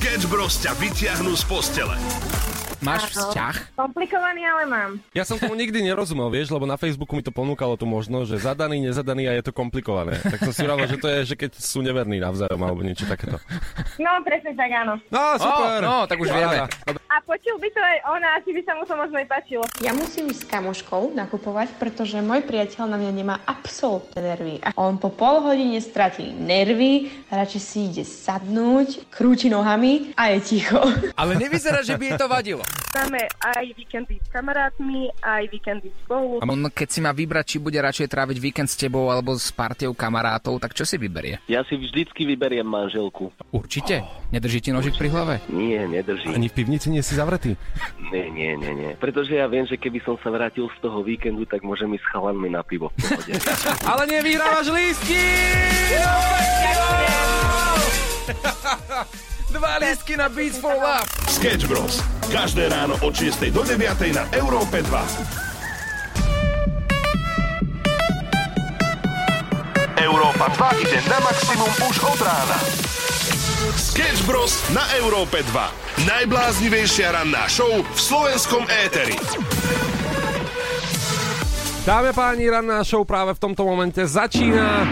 Sketch 0.00 0.32
Bros 0.32 0.56
ťa 0.64 0.72
vyťahnú 0.80 1.36
z 1.36 1.44
postele. 1.44 1.92
Máš 2.80 3.12
vzťah? 3.12 3.76
Komplikovaný, 3.76 4.48
ale 4.48 4.64
mám. 4.64 4.90
Ja 5.12 5.28
som 5.28 5.36
tomu 5.36 5.52
nikdy 5.52 5.84
nerozumel, 5.84 6.32
vieš, 6.32 6.48
lebo 6.48 6.64
na 6.64 6.80
Facebooku 6.80 7.12
mi 7.12 7.20
to 7.20 7.28
ponúkalo 7.28 7.76
tú 7.76 7.84
možnosť, 7.84 8.32
že 8.32 8.48
zadaný, 8.48 8.80
nezadaný 8.80 9.28
a 9.28 9.36
je 9.36 9.44
to 9.44 9.52
komplikované. 9.52 10.16
Tak 10.24 10.40
som 10.40 10.56
si 10.56 10.64
vravil, 10.64 10.88
že 10.88 10.96
to 10.96 11.04
je, 11.04 11.18
že 11.28 11.34
keď 11.36 11.52
sú 11.52 11.84
neverní 11.84 12.16
navzájom 12.16 12.56
alebo 12.56 12.80
niečo 12.80 13.04
takéto. 13.04 13.36
No, 14.00 14.24
presne 14.24 14.56
tak, 14.56 14.72
áno. 14.72 14.96
No, 15.12 15.36
super. 15.36 15.84
Oh, 15.84 15.84
no, 15.84 15.96
tak 16.08 16.16
už 16.16 16.32
vieme. 16.32 16.64
A 17.10 17.18
počul 17.26 17.58
by 17.58 17.66
to 17.74 17.82
aj 17.82 17.98
ona, 18.06 18.38
asi 18.38 18.54
by 18.54 18.62
sa 18.62 18.78
mu 18.78 18.86
to 18.86 18.94
možno 18.94 19.18
aj 19.18 19.26
páčilo. 19.26 19.66
Ja 19.82 19.90
musím 19.90 20.30
ísť 20.30 20.46
s 20.46 20.50
kamoškou 20.50 21.10
nakupovať, 21.18 21.74
pretože 21.74 22.22
môj 22.22 22.46
priateľ 22.46 22.86
na 22.86 23.02
mňa 23.02 23.10
nemá 23.10 23.36
absolútne 23.50 24.22
nervy. 24.22 24.62
A 24.62 24.70
on 24.78 24.94
po 24.94 25.10
pol 25.10 25.42
hodine 25.42 25.82
stratí 25.82 26.30
nervy, 26.30 27.10
radšej 27.26 27.62
si 27.66 27.90
ide 27.90 28.06
sadnúť, 28.06 29.10
krúti 29.10 29.50
nohami 29.50 30.14
a 30.14 30.38
je 30.38 30.54
ticho. 30.54 30.78
Ale 31.18 31.34
nevyzerá, 31.34 31.82
že 31.82 31.98
by 31.98 32.14
jej 32.14 32.14
to 32.14 32.30
vadilo. 32.30 32.62
Máme 32.94 33.26
aj 33.42 33.66
víkendy 33.74 34.22
s 34.22 34.30
kamarátmi, 34.30 35.10
aj 35.18 35.50
víkendy 35.50 35.90
spolu. 36.06 36.38
A 36.38 36.46
on, 36.46 36.70
keď 36.70 36.88
si 36.94 37.02
má 37.02 37.10
vybrať, 37.10 37.44
či 37.50 37.56
bude 37.58 37.82
radšej 37.82 38.06
tráviť 38.06 38.38
víkend 38.38 38.70
s 38.70 38.78
tebou 38.78 39.10
alebo 39.10 39.34
s 39.34 39.50
partiou 39.50 39.90
kamarátov, 39.98 40.62
tak 40.62 40.78
čo 40.78 40.86
si 40.86 40.94
vyberie? 40.94 41.42
Ja 41.50 41.66
si 41.66 41.74
vždycky 41.74 42.22
vyberiem 42.22 42.70
manželku. 42.70 43.34
Určite. 43.50 44.06
Nedrží 44.30 44.62
ti 44.62 44.70
nožik 44.70 44.94
pri 44.94 45.10
hlave? 45.10 45.34
Nie, 45.50 45.90
nedrží. 45.90 46.30
Ani 46.30 46.46
v 46.46 46.54
pivnici 46.54 46.86
nie 46.86 46.99
si 47.02 47.14
zavretý. 47.16 47.56
Nie, 48.12 48.30
nie, 48.30 48.56
nie, 48.56 48.72
nie. 48.74 48.92
Pretože 48.96 49.36
ja 49.36 49.46
viem, 49.46 49.66
že 49.66 49.76
keby 49.76 50.00
som 50.04 50.16
sa 50.20 50.30
vrátil 50.30 50.68
z 50.72 50.78
toho 50.80 51.02
víkendu, 51.04 51.44
tak 51.44 51.64
môžem 51.64 51.92
ísť 51.94 52.04
s 52.04 52.10
chalanmi 52.12 52.48
na 52.52 52.62
pivo. 52.62 52.92
Ale 53.90 54.06
nevyhrávaš 54.06 54.68
lístky! 54.72 55.22
Dva 59.50 59.82
lístky 59.82 60.14
na 60.14 60.30
Beats 60.30 60.62
for 60.62 60.78
Love. 60.78 61.10
Sketch 61.26 61.66
Bros. 61.66 61.98
Každé 62.30 62.70
ráno 62.70 62.94
od 63.02 63.10
6 63.10 63.50
do 63.50 63.66
9 63.66 64.14
na 64.14 64.22
Európe 64.38 64.78
2. 64.78 65.50
Európa 69.98 70.46
2 70.54 70.86
ide 70.86 70.98
na 71.10 71.18
maximum 71.18 71.72
už 71.90 71.96
od 72.06 72.20
rána. 72.22 72.89
Sketch 73.78 74.26
Bros. 74.26 74.58
na 74.74 74.82
Európe 74.98 75.46
2. 75.46 76.08
Najbláznivejšia 76.08 77.14
ranná 77.14 77.46
show 77.46 77.70
v 77.70 77.98
slovenskom 77.98 78.66
éteri. 78.66 79.14
Dáme 81.86 82.10
páni, 82.10 82.50
ranná 82.50 82.82
show 82.82 83.06
práve 83.06 83.36
v 83.36 83.40
tomto 83.42 83.62
momente 83.62 84.02
začína. 84.02 84.82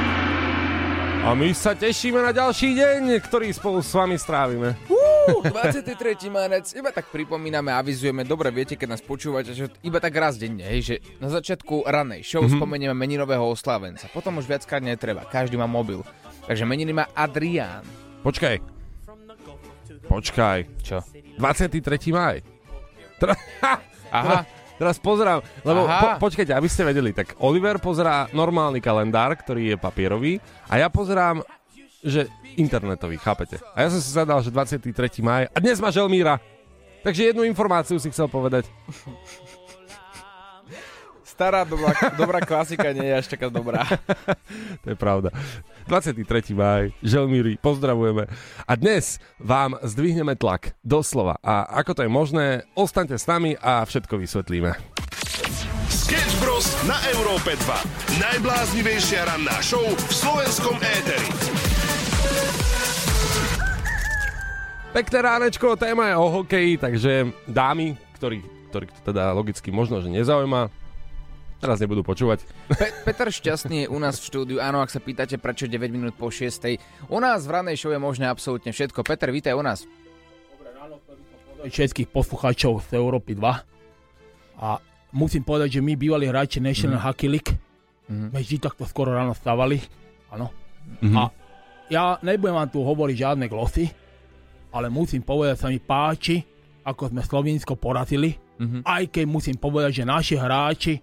A 1.27 1.35
my 1.35 1.51
sa 1.51 1.75
tešíme 1.75 2.23
na 2.23 2.31
ďalší 2.31 2.79
deň, 2.79 3.19
ktorý 3.27 3.51
spolu 3.51 3.83
s 3.83 3.91
vami 3.91 4.15
strávime. 4.15 4.79
Uh, 4.87 5.43
23. 5.43 6.31
marec, 6.31 6.73
iba 6.73 6.95
tak 6.95 7.11
pripomíname, 7.11 7.75
avizujeme, 7.75 8.23
dobre 8.23 8.49
viete, 8.55 8.79
keď 8.79 8.97
nás 8.97 9.03
počúvate, 9.03 9.53
že 9.53 9.69
iba 9.85 9.99
tak 9.99 10.15
raz 10.17 10.39
denne, 10.39 10.65
hej, 10.65 10.81
že 10.81 10.95
na 11.19 11.29
začiatku 11.29 11.85
ranej 11.85 12.25
show 12.25 12.41
mm-hmm. 12.41 12.57
spomenieme 12.57 12.97
meninového 12.97 13.45
oslávenca, 13.45 14.09
potom 14.15 14.41
už 14.41 14.49
viackrát 14.49 14.81
netreba, 14.81 15.27
každý 15.29 15.61
má 15.61 15.69
mobil. 15.69 16.01
Takže 16.49 16.65
meniny 16.65 16.97
má 16.97 17.05
Adrián. 17.13 18.08
Počkaj. 18.23 18.57
Počkaj. 20.09 20.59
Čo? 20.83 20.99
23. 21.39 21.79
maj. 22.11 22.43
Tra... 23.19 23.35
Aha. 24.19 24.47
Teraz 24.79 24.95
pozerám, 25.03 25.43
lebo 25.67 25.91
Aha. 25.91 26.23
po, 26.23 26.31
počkajte, 26.31 26.55
aby 26.55 26.71
ste 26.71 26.87
vedeli, 26.87 27.11
tak 27.11 27.35
Oliver 27.43 27.83
pozerá 27.83 28.31
normálny 28.31 28.79
kalendár, 28.79 29.35
ktorý 29.35 29.75
je 29.75 29.77
papierový 29.77 30.39
a 30.71 30.79
ja 30.79 30.87
pozerám, 30.87 31.43
že 31.99 32.31
internetový, 32.55 33.19
chápete? 33.19 33.59
A 33.75 33.83
ja 33.83 33.89
som 33.91 33.99
si 33.99 34.07
zadal, 34.15 34.39
že 34.39 34.55
23. 34.55 34.87
maj 35.19 35.51
a 35.51 35.59
dnes 35.59 35.83
má 35.83 35.91
Želmíra. 35.91 36.39
Takže 37.03 37.35
jednu 37.35 37.43
informáciu 37.43 37.99
si 37.99 38.07
chcel 38.11 38.31
povedať. 38.31 38.71
Stará 41.39 41.63
dobrá, 41.63 41.95
dobrá 42.19 42.43
klasika 42.43 42.91
nie 42.91 43.15
je 43.15 43.15
až 43.15 43.31
taká 43.31 43.47
dobrá. 43.47 43.87
To 44.83 44.91
je 44.91 44.99
pravda. 44.99 45.31
23. 45.87 46.27
maj, 46.51 46.91
Želmíri, 46.99 47.63
pozdravujeme. 47.63 48.27
A 48.67 48.73
dnes 48.75 49.23
vám 49.39 49.79
zdvihneme 49.79 50.35
tlak, 50.35 50.75
doslova. 50.83 51.39
A 51.39 51.63
ako 51.79 51.95
to 51.95 52.01
je 52.03 52.11
možné, 52.11 52.47
ostaňte 52.75 53.15
s 53.15 53.31
nami 53.31 53.55
a 53.55 53.87
všetko 53.87 54.19
vysvetlíme. 54.19 54.75
Sketch 55.87 56.35
Bros. 56.43 56.75
na 56.91 56.99
Európe 57.15 57.55
2. 57.55 58.19
Najbláznivejšia 58.19 59.31
ranná 59.31 59.63
show 59.63 59.87
v 59.87 60.11
slovenskom 60.11 60.75
éteri. 60.83 61.31
Pekné 64.91 65.19
ránečko, 65.23 65.79
téma 65.79 66.11
je 66.11 66.17
o 66.19 66.27
hokeji, 66.43 66.83
takže 66.83 67.31
dámy, 67.47 67.95
ktorých, 68.19 68.75
ktorých 68.75 68.91
to 68.91 69.01
teda 69.15 69.31
logicky 69.39 69.71
možno, 69.71 70.03
že 70.03 70.11
nezaujíma, 70.11 70.88
teraz 71.59 71.79
nebudú 71.79 72.03
počúvať. 72.03 72.43
Pe- 72.69 72.95
Peter 73.05 73.29
Šťastný 73.29 73.77
je 73.81 73.89
u 73.89 73.97
nás 73.97 74.17
v 74.17 74.25
štúdiu. 74.25 74.59
Áno, 74.59 74.79
ak 74.79 74.89
sa 74.89 74.99
pýtate, 74.99 75.37
prečo 75.37 75.65
9 75.65 75.75
minút 75.89 76.15
po 76.15 76.29
6. 76.29 76.79
U 77.07 77.19
nás 77.19 77.43
v 77.43 77.51
ranej 77.53 77.77
show 77.77 77.91
je 77.91 77.99
možné 77.99 78.25
absolútne 78.25 78.69
všetko. 78.69 79.03
Peter, 79.03 79.29
vítaj 79.29 79.53
u 79.53 79.61
nás. 79.61 79.83
všetkých 81.61 82.09
poslucháčov 82.09 82.87
z 82.87 82.95
Európy 82.95 83.35
2. 83.35 83.43
A 84.59 84.79
musím 85.11 85.43
povedať, 85.43 85.75
že 85.75 85.81
my 85.81 85.95
bývali 85.95 86.27
hráči 86.27 86.59
National 86.59 86.99
mm. 86.99 87.05
Hockey 87.05 87.29
League, 87.29 87.53
Mhm. 88.07 88.31
sme 88.31 88.41
vždy 88.41 88.57
takto 88.59 88.87
skoro 88.87 89.13
ráno 89.13 89.35
stávali. 89.35 89.83
Áno. 90.31 90.49
Mhm. 91.03 91.13
A 91.13 91.23
ja 91.89 92.17
nebudem 92.23 92.55
vám 92.55 92.71
tu 92.71 92.81
hovoriť 92.81 93.17
žiadne 93.19 93.47
glosy, 93.47 93.85
ale 94.71 94.89
musím 94.89 95.21
povedať, 95.21 95.57
sa 95.59 95.69
mi 95.69 95.77
páči, 95.77 96.41
ako 96.81 97.11
sme 97.11 97.21
Slovinsko 97.21 97.75
porazili, 97.75 98.33
Mhm. 98.57 98.81
aj 98.83 99.03
keď 99.11 99.25
musím 99.27 99.57
povedať, 99.57 99.93
že 99.93 100.05
naši 100.07 100.35
hráči 100.35 100.95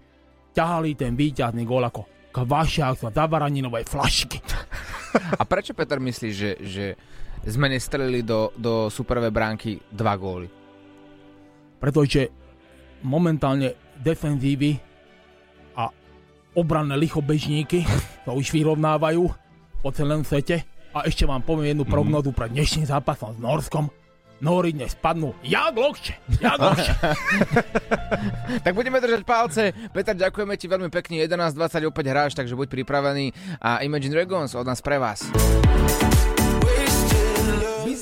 ťahali 0.56 0.96
ten 0.96 1.12
víťazný 1.12 1.68
gól 1.68 1.84
ako 1.84 2.32
kvašiak 2.32 2.96
zo 2.96 3.08
zavaraninovej 3.12 3.84
flašky. 3.84 4.40
A 5.40 5.44
prečo 5.44 5.76
Peter 5.76 6.00
myslí, 6.00 6.28
že, 6.32 6.50
že 6.64 6.84
sme 7.44 7.68
nestrelili 7.68 8.24
do, 8.24 8.52
do 8.56 8.88
superovej 8.88 9.32
bránky 9.32 9.80
dva 9.92 10.16
góly? 10.16 10.48
pretože 11.86 12.32
momentálne 13.04 13.76
defenzívy 14.00 14.80
a 15.76 15.92
obranné 16.56 16.96
lichobežníky 16.96 17.84
sa 18.24 18.32
už 18.32 18.50
vyrovnávajú 18.52 19.22
po 19.84 19.90
celom 19.92 20.24
svete. 20.24 20.64
A 20.96 21.04
ešte 21.04 21.28
vám 21.28 21.44
poviem 21.44 21.76
jednu 21.76 21.84
prognozu 21.84 22.32
pred 22.32 22.48
dnešným 22.56 22.88
zápasom 22.88 23.36
s 23.36 23.38
Norskom. 23.38 23.92
Nóri 24.36 24.76
dnes 24.76 24.92
padnú 24.92 25.32
jak 25.40 25.72
lokče, 25.72 26.14
jak 26.44 26.60
lokče. 26.60 26.92
Tak 28.60 28.72
budeme 28.76 29.00
držať 29.00 29.22
palce. 29.24 29.72
Peter, 29.96 30.12
ďakujeme 30.12 30.54
ti 30.60 30.68
veľmi 30.68 30.92
pekne. 30.92 31.24
11.20 31.24 31.88
opäť 31.88 32.06
hráš, 32.12 32.32
takže 32.36 32.52
buď 32.52 32.68
pripravený. 32.68 33.32
A 33.64 33.80
Imagine 33.80 34.12
Dragons 34.12 34.52
od 34.52 34.68
nás 34.68 34.84
pre 34.84 35.00
vás. 35.00 35.24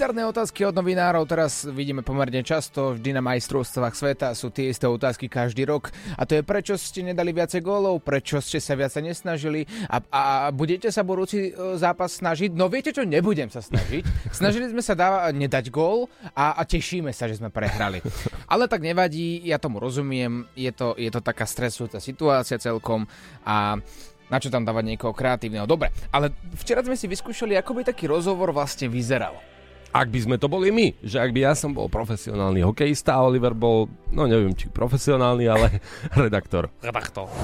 Bizarné 0.04 0.28
otázky 0.28 0.68
od 0.68 0.76
novinárov 0.76 1.24
teraz 1.24 1.64
vidíme 1.64 2.04
pomerne 2.04 2.44
často, 2.44 2.92
vždy 2.92 3.16
na 3.16 3.24
majstrovstvách 3.24 3.96
sveta 3.96 4.36
sú 4.36 4.52
tie 4.52 4.68
isté 4.68 4.84
otázky 4.84 5.32
každý 5.32 5.64
rok. 5.64 5.88
A 6.20 6.28
to 6.28 6.36
je 6.36 6.44
prečo 6.44 6.76
ste 6.76 7.08
nedali 7.08 7.32
viacej 7.32 7.64
gólov, 7.64 8.04
prečo 8.04 8.36
ste 8.44 8.60
sa 8.60 8.76
viacej 8.76 9.00
nesnažili 9.00 9.64
a, 9.88 10.04
a 10.12 10.22
budete 10.52 10.92
sa 10.92 11.00
budúci 11.00 11.56
e, 11.56 11.80
zápas 11.80 12.20
snažiť? 12.20 12.52
No 12.52 12.68
viete 12.68 12.92
čo, 12.92 13.00
nebudem 13.00 13.48
sa 13.48 13.64
snažiť. 13.64 14.04
Snažili 14.28 14.68
sme 14.68 14.84
sa 14.84 14.92
dáva, 14.92 15.32
nedať 15.32 15.72
gól 15.72 16.12
a, 16.36 16.52
a 16.52 16.68
tešíme 16.68 17.08
sa, 17.08 17.24
že 17.24 17.40
sme 17.40 17.48
prehrali. 17.48 18.04
Ale 18.52 18.68
tak 18.68 18.84
nevadí, 18.84 19.40
ja 19.40 19.56
tomu 19.56 19.80
rozumiem, 19.80 20.44
je 20.52 20.68
to, 20.68 20.92
je 21.00 21.08
to 21.08 21.24
taká 21.24 21.48
stresujúca 21.48 21.96
situácia 21.96 22.60
celkom 22.60 23.08
a 23.40 23.80
na 24.28 24.36
čo 24.36 24.52
tam 24.52 24.68
dávať 24.68 24.84
niekoho 24.84 25.16
kreatívneho. 25.16 25.64
Dobre, 25.64 25.96
ale 26.12 26.28
včera 26.60 26.84
sme 26.84 26.92
si 26.92 27.08
vyskúšali, 27.08 27.56
ako 27.56 27.72
by 27.80 27.88
taký 27.88 28.04
rozhovor 28.04 28.52
vlastne 28.52 28.92
vyzeral. 28.92 29.53
Ak 29.94 30.10
by 30.10 30.18
sme 30.20 30.36
to 30.36 30.46
boli 30.46 30.68
my, 30.68 30.92
že 31.00 31.16
ak 31.16 31.30
by 31.30 31.40
ja 31.40 31.52
som 31.54 31.70
bol 31.70 31.86
profesionálny 31.86 32.58
hokejista 32.60 33.14
a 33.14 33.22
Oliver 33.22 33.54
bol, 33.54 33.86
no 34.10 34.26
neviem 34.26 34.50
či 34.50 34.66
profesionálny, 34.66 35.46
ale 35.46 35.78
redaktor. 36.18 36.66
Redaktor. 36.82 37.30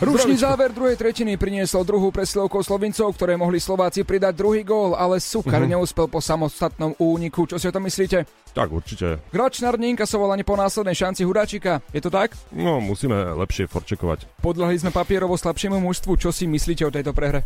Ručný 0.00 0.34
záver 0.34 0.72
druhej 0.72 0.96
tretiny 0.96 1.36
priniesol 1.36 1.84
druhú 1.84 2.08
presilovkou 2.08 2.60
Slovincov, 2.60 3.12
ktoré 3.12 3.36
mohli 3.36 3.56
Slováci 3.56 4.02
pridať 4.02 4.34
druhý 4.34 4.64
gól, 4.64 4.92
ale 4.92 5.20
Sukar 5.20 5.60
Mhm. 5.60 5.68
neúspel 5.70 6.04
po 6.08 6.18
samostatnom 6.18 6.96
úniku. 6.98 7.44
Čo 7.44 7.54
si 7.54 7.64
o 7.64 7.70
tom 7.70 7.84
myslíte? 7.84 8.24
Tak 8.50 8.66
určite. 8.66 9.20
Gračnár 9.30 9.76
neinkasoval 9.76 10.32
ani 10.32 10.42
po 10.42 10.56
následnej 10.56 10.96
šanci 10.96 11.22
Hudáčika. 11.22 11.78
Je 11.90 12.00
to 12.00 12.08
tak? 12.08 12.32
No, 12.50 12.80
musíme 12.80 13.14
lepšie 13.36 13.66
forčekovať. 13.66 14.40
Podľahli 14.40 14.78
sme 14.78 14.90
papierovo 14.90 15.36
slabšiemu 15.36 15.78
mužstvu. 15.78 16.16
Čo 16.18 16.32
si 16.32 16.44
myslíte 16.44 16.82
o 16.82 16.90
tejto 16.90 17.12
prehre? 17.12 17.44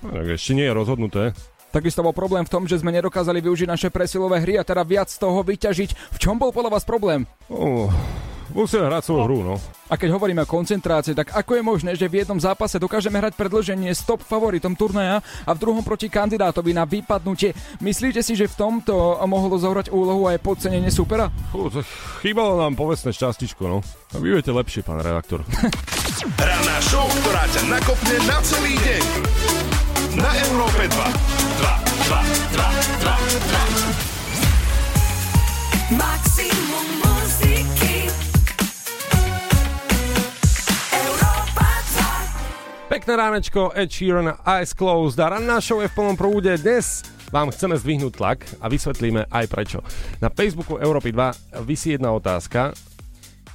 No, 0.00 0.14
tak 0.14 0.32
ešte 0.32 0.54
nie 0.54 0.64
je 0.64 0.72
rozhodnuté. 0.72 1.22
Takisto 1.76 2.00
bol 2.00 2.16
problém 2.16 2.40
v 2.40 2.48
tom, 2.48 2.64
že 2.64 2.80
sme 2.80 2.88
nedokázali 2.88 3.44
využiť 3.44 3.68
naše 3.68 3.92
presilové 3.92 4.40
hry 4.40 4.56
a 4.56 4.64
teda 4.64 4.80
viac 4.80 5.12
z 5.12 5.20
toho 5.20 5.44
vyťažiť. 5.44 6.16
V 6.16 6.16
čom 6.16 6.40
bol 6.40 6.48
podľa 6.48 6.80
vás 6.80 6.88
problém? 6.88 7.28
Oh, 7.52 7.92
Musíme 8.56 8.88
hrať 8.88 9.04
svoju 9.04 9.22
hru, 9.28 9.38
no. 9.44 9.60
A 9.92 10.00
keď 10.00 10.16
hovoríme 10.16 10.40
o 10.40 10.48
koncentrácii, 10.48 11.12
tak 11.12 11.36
ako 11.36 11.60
je 11.60 11.62
možné, 11.62 11.90
že 11.92 12.08
v 12.08 12.24
jednom 12.24 12.40
zápase 12.40 12.80
dokážeme 12.80 13.20
hrať 13.20 13.36
predlženie 13.36 13.92
s 13.92 14.00
top 14.08 14.24
favoritom 14.24 14.72
turnaja 14.72 15.20
a 15.44 15.50
v 15.52 15.60
druhom 15.60 15.84
proti 15.84 16.08
kandidátovi 16.08 16.72
na 16.72 16.88
vypadnutie? 16.88 17.52
Myslíte 17.84 18.24
si, 18.24 18.32
že 18.32 18.48
v 18.48 18.56
tomto 18.56 19.20
mohlo 19.28 19.60
zohrať 19.60 19.92
úlohu 19.92 20.24
aj 20.32 20.40
podcenenie 20.40 20.88
supera? 20.88 21.28
Fú, 21.52 21.68
chýbalo 22.24 22.56
nám 22.56 22.80
povestné 22.80 23.12
šťastičko, 23.12 23.68
no. 23.68 23.84
A 23.84 24.16
vy 24.16 24.40
viete 24.40 24.48
lepšie, 24.48 24.80
pán 24.80 25.04
redaktor. 25.04 25.44
Ranná 26.40 26.78
show, 26.88 27.04
ktorá 27.04 27.44
ťa 27.52 27.62
nakopne 27.68 28.16
na 28.24 28.38
celý 28.40 28.72
deň. 28.80 29.75
Na 30.16 30.32
Európe 30.48 30.88
2. 30.88 30.96
2, 30.96 30.96
2, 30.96 32.56
2, 32.56 32.64
2, 33.04 33.36
2. 35.92 35.92
Maximum 35.92 36.86
muziky 37.04 38.08
Európa 40.88 41.68
2 42.88 42.88
Pekné 42.88 43.12
ránečko, 43.12 43.76
Ed 43.76 43.92
Sheeran, 43.92 44.40
Eyes 44.40 44.72
Closed 44.72 45.20
a 45.20 45.36
ranná 45.36 45.60
show 45.60 45.84
je 45.84 45.92
v 45.92 45.96
plnom 46.00 46.16
prúde. 46.16 46.48
Dnes 46.64 47.04
vám 47.28 47.52
chceme 47.52 47.76
zdvihnúť 47.76 48.16
tlak 48.16 48.48
a 48.64 48.72
vysvetlíme 48.72 49.28
aj 49.28 49.44
prečo. 49.52 49.84
Na 50.24 50.32
Facebooku 50.32 50.80
Európy 50.80 51.12
2 51.12 51.60
vysí 51.68 51.92
jedna 51.92 52.16
otázka, 52.16 52.72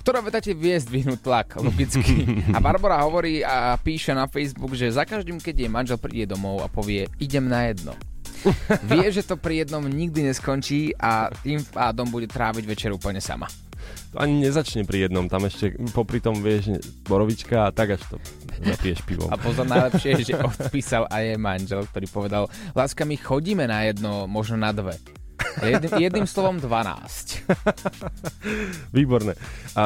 ktorá 0.02 0.20
veda 0.26 0.42
ti 0.42 0.58
vie 0.58 0.74
zdvihnúť 0.82 1.20
tlak, 1.22 1.62
logicky. 1.62 2.26
A 2.56 2.60
Barbara 2.60 3.06
hovorí 3.06 3.46
a 3.46 3.78
píše 3.78 4.18
na 4.18 4.26
Facebook, 4.26 4.74
že 4.74 4.90
za 4.90 5.06
každým, 5.06 5.38
keď 5.38 5.56
jej 5.62 5.72
manžel 5.72 5.98
príde 6.02 6.34
domov 6.34 6.66
a 6.66 6.68
povie, 6.68 7.06
idem 7.22 7.46
na 7.46 7.70
jedno. 7.70 7.94
Vie, 8.90 9.06
že 9.14 9.22
to 9.22 9.38
pri 9.38 9.62
jednom 9.62 9.86
nikdy 9.86 10.26
neskončí 10.26 10.98
a 10.98 11.30
tým 11.46 11.62
pádom 11.62 12.10
bude 12.10 12.26
tráviť 12.26 12.66
večer 12.66 12.90
úplne 12.90 13.22
sama. 13.22 13.46
to 14.10 14.18
ani 14.18 14.42
nezačne 14.42 14.82
pri 14.82 15.06
jednom, 15.06 15.30
tam 15.30 15.46
ešte 15.46 15.78
popri 15.94 16.18
tom 16.18 16.42
vieš 16.42 16.82
borovička 17.06 17.70
a 17.70 17.74
tak 17.74 18.02
až 18.02 18.02
to 18.10 18.18
zapiješ 18.66 19.06
pivom. 19.06 19.30
A 19.30 19.38
pozor, 19.38 19.70
najlepšie 19.70 20.10
je, 20.22 20.34
že 20.34 20.42
odpísal 20.42 21.06
aj 21.10 21.22
jej 21.22 21.38
manžel, 21.38 21.82
ktorý 21.86 22.08
povedal, 22.10 22.44
láska, 22.74 23.06
my 23.06 23.14
chodíme 23.18 23.70
na 23.70 23.86
jedno, 23.86 24.26
možno 24.26 24.58
na 24.58 24.74
dve. 24.74 24.98
Jedným, 25.62 25.94
jedným 25.98 26.28
slovom 26.28 26.58
12. 26.58 27.46
Výborné. 28.98 29.38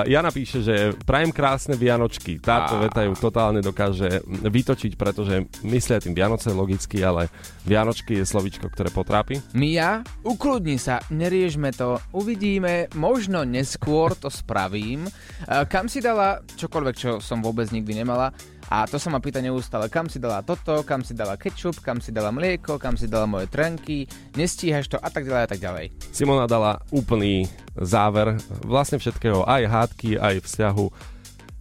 Jana 0.08 0.32
píše, 0.32 0.64
že 0.64 0.76
prajem 1.04 1.36
krásne 1.36 1.76
Vianočky. 1.76 2.40
Táto 2.40 2.80
veta 2.80 3.04
ju 3.04 3.14
totálne 3.18 3.60
dokáže 3.60 4.24
vytočiť, 4.26 4.96
pretože 4.96 5.46
myslia 5.68 6.00
tým 6.00 6.16
Vianoce 6.16 6.56
logicky, 6.56 7.04
ale 7.04 7.28
Vianočky 7.68 8.22
je 8.22 8.26
slovičko, 8.26 8.72
ktoré 8.72 8.90
potrápi. 8.90 9.44
Mia, 9.52 10.02
ukludni 10.24 10.80
sa, 10.80 11.04
neriežme 11.12 11.76
to, 11.76 12.00
uvidíme, 12.16 12.88
možno 12.96 13.44
neskôr 13.44 14.16
to 14.16 14.32
spravím. 14.32 15.06
Kam 15.46 15.92
si 15.92 16.00
dala 16.00 16.40
čokoľvek, 16.46 16.96
čo 16.96 17.10
som 17.20 17.44
vôbec 17.44 17.68
nikdy 17.70 18.02
nemala? 18.06 18.32
A 18.70 18.90
to 18.90 18.98
sa 18.98 19.14
ma 19.14 19.22
pýta 19.22 19.46
neustále, 19.46 19.90
kam 19.94 20.10
si 20.10 20.18
dala 20.18 20.42
toto, 20.42 20.82
kam 20.82 21.06
si 21.06 21.14
dala 21.14 21.38
ketchup, 21.38 21.86
kam 21.86 22.02
si 22.02 22.10
dala 22.10 22.34
mlieko, 22.34 22.82
kam 22.82 22.98
si 22.98 23.06
dala 23.06 23.30
moje 23.30 23.46
trenky, 23.46 24.10
nestíhaš 24.34 24.90
to 24.90 24.98
a 24.98 25.10
tak 25.14 25.30
ďalej 25.30 25.44
a 25.46 25.50
tak 25.50 25.60
ďalej. 25.62 25.86
Simona 26.10 26.50
dala 26.50 26.82
úplný 26.90 27.46
záver 27.78 28.42
vlastne 28.66 28.98
všetkého, 28.98 29.46
aj 29.46 29.64
hádky, 29.70 30.18
aj 30.18 30.42
vzťahu. 30.42 30.86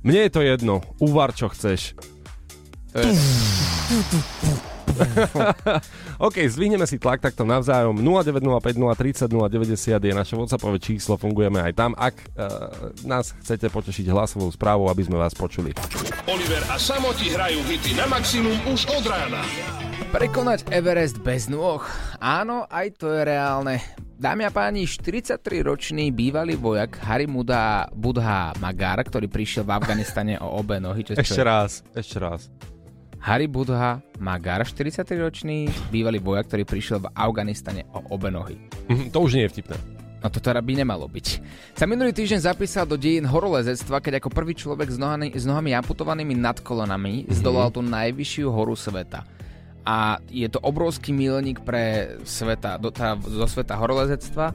Mne 0.05 0.21
je 0.29 0.33
to 0.33 0.41
jedno, 0.41 0.75
uvar 1.01 1.37
čo 1.37 1.53
chceš. 1.53 1.93
To 2.93 3.05
je... 3.05 3.12
OK, 6.26 6.37
zdvihneme 6.49 6.87
si 6.87 6.99
tlak 6.99 7.20
takto 7.20 7.43
navzájom. 7.43 7.99
0905 7.99 8.76
030 8.76 9.31
090 9.31 9.99
je 10.00 10.14
naše 10.14 10.35
WhatsAppové 10.38 10.79
číslo, 10.79 11.19
fungujeme 11.19 11.61
aj 11.61 11.73
tam. 11.75 11.91
Ak 11.99 12.14
uh, 12.35 12.94
nás 13.05 13.35
chcete 13.43 13.70
potešiť 13.70 14.06
hlasovou 14.11 14.50
správou, 14.55 14.88
aby 14.88 15.02
sme 15.05 15.19
vás 15.19 15.35
počuli. 15.35 15.75
Oliver 16.31 16.62
a 16.70 16.76
Samoti 16.79 17.35
hrajú 17.35 17.61
hity 17.67 17.99
na 17.99 18.06
maximum 18.08 18.56
už 18.70 18.87
od 18.91 19.05
rána. 19.06 19.43
Prekonať 20.14 20.70
Everest 20.70 21.19
bez 21.23 21.50
nôh? 21.50 21.82
Áno, 22.23 22.67
aj 22.70 22.87
to 23.02 23.11
je 23.11 23.23
reálne. 23.26 23.82
Dámy 24.14 24.46
a 24.46 24.50
páni, 24.55 24.87
43-ročný 24.87 26.14
bývalý 26.14 26.55
vojak 26.55 27.02
Harry 27.02 27.26
Muda 27.26 27.91
Budha 27.91 28.55
Magar, 28.62 29.02
ktorý 29.02 29.26
prišiel 29.26 29.67
v 29.67 29.75
Afganistane 29.75 30.38
o 30.38 30.55
obe 30.55 30.79
nohy. 30.79 31.02
Čo 31.02 31.19
Ešte 31.19 31.43
raz, 31.43 31.82
ešte 31.99 32.23
raz. 32.23 32.46
Harry 33.25 33.49
Budha 33.49 34.05
Magar, 34.21 34.69
43-ročný 34.69 35.73
bývalý 35.88 36.21
vojak, 36.21 36.44
ktorý 36.44 36.69
prišiel 36.69 36.99
v 37.00 37.09
Afganistane 37.17 37.88
o 37.97 38.12
obe 38.12 38.29
nohy. 38.29 38.61
Mhm, 38.93 39.17
To 39.17 39.25
už 39.25 39.41
nie 39.41 39.49
je 39.49 39.53
vtipné. 39.56 39.81
No 40.21 40.29
to 40.29 40.44
teda 40.44 40.61
by 40.61 40.73
nemalo 40.85 41.09
byť. 41.09 41.41
Sa 41.73 41.88
minulý 41.88 42.12
týždeň 42.12 42.44
zapísal 42.44 42.85
do 42.85 43.00
dejín 43.00 43.25
horolezectva, 43.25 44.05
keď 44.05 44.21
ako 44.21 44.29
prvý 44.29 44.53
človek 44.53 44.93
s 44.93 45.00
nohami, 45.00 45.32
s 45.32 45.44
nohami 45.49 45.73
amputovanými 45.73 46.37
nad 46.37 46.61
kolonami 46.61 47.25
mm-hmm. 47.25 47.37
zdolal 47.41 47.73
tú 47.73 47.81
najvyššiu 47.81 48.49
horu 48.53 48.76
sveta. 48.76 49.25
A 49.88 50.20
je 50.29 50.49
to 50.49 50.61
obrovský 50.61 51.17
milník 51.17 51.65
pre 51.65 52.17
sveta, 52.29 52.77
do, 52.77 52.93
tá, 52.93 53.17
zo 53.20 53.49
sveta 53.49 53.77
horolezectva. 53.77 54.53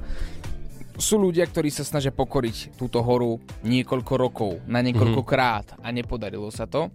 Sú 0.97 1.17
ľudia, 1.17 1.45
ktorí 1.49 1.73
sa 1.73 1.81
snažia 1.81 2.13
pokoriť 2.13 2.77
túto 2.77 3.01
horu 3.01 3.41
niekoľko 3.65 4.13
rokov, 4.13 4.51
na 4.69 4.81
niekoľko 4.85 5.21
mm-hmm. 5.25 5.33
krát 5.37 5.73
a 5.81 5.89
nepodarilo 5.89 6.49
sa 6.53 6.69
to. 6.69 6.89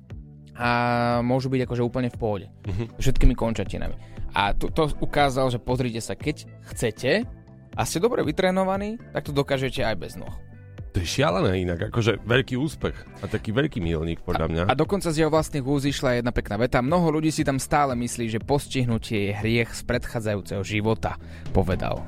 A 0.54 0.70
môžu 1.26 1.50
byť 1.50 1.66
akože 1.66 1.82
úplne 1.82 2.08
v 2.10 2.18
pohode. 2.18 2.46
Mm-hmm. 2.66 2.86
Všetkými 3.02 3.34
končatinami. 3.34 3.96
A 4.34 4.54
to, 4.54 4.70
to 4.70 4.90
ukázal, 4.98 5.50
že 5.50 5.62
pozrite 5.62 5.98
sa, 6.02 6.14
keď 6.18 6.46
chcete, 6.74 7.26
a 7.74 7.82
ste 7.82 7.98
dobre 7.98 8.22
vytrénovaní, 8.22 9.02
tak 9.10 9.26
to 9.26 9.32
dokážete 9.34 9.82
aj 9.82 9.98
bez 9.98 10.14
noh. 10.14 10.30
To 10.94 11.02
je 11.02 11.10
šialené 11.10 11.66
inak, 11.66 11.90
akože 11.90 12.22
veľký 12.22 12.54
úspech 12.54 12.94
a 13.18 13.26
taký 13.26 13.50
veľký 13.50 13.82
milník 13.82 14.22
podľa 14.22 14.46
mňa. 14.46 14.62
A 14.70 14.78
dokonca 14.78 15.10
z 15.10 15.26
jeho 15.26 15.30
vlastných 15.30 15.66
úz 15.66 15.90
išla 15.90 16.22
jedna 16.22 16.30
pekná 16.30 16.54
veta. 16.54 16.78
Mnoho 16.78 17.18
ľudí 17.18 17.34
si 17.34 17.42
tam 17.42 17.58
stále 17.58 17.98
myslí, 17.98 18.30
že 18.30 18.38
postihnutie 18.38 19.26
je 19.26 19.32
hriech 19.34 19.74
z 19.74 19.82
predchádzajúceho 19.90 20.62
života, 20.62 21.18
povedal. 21.50 21.98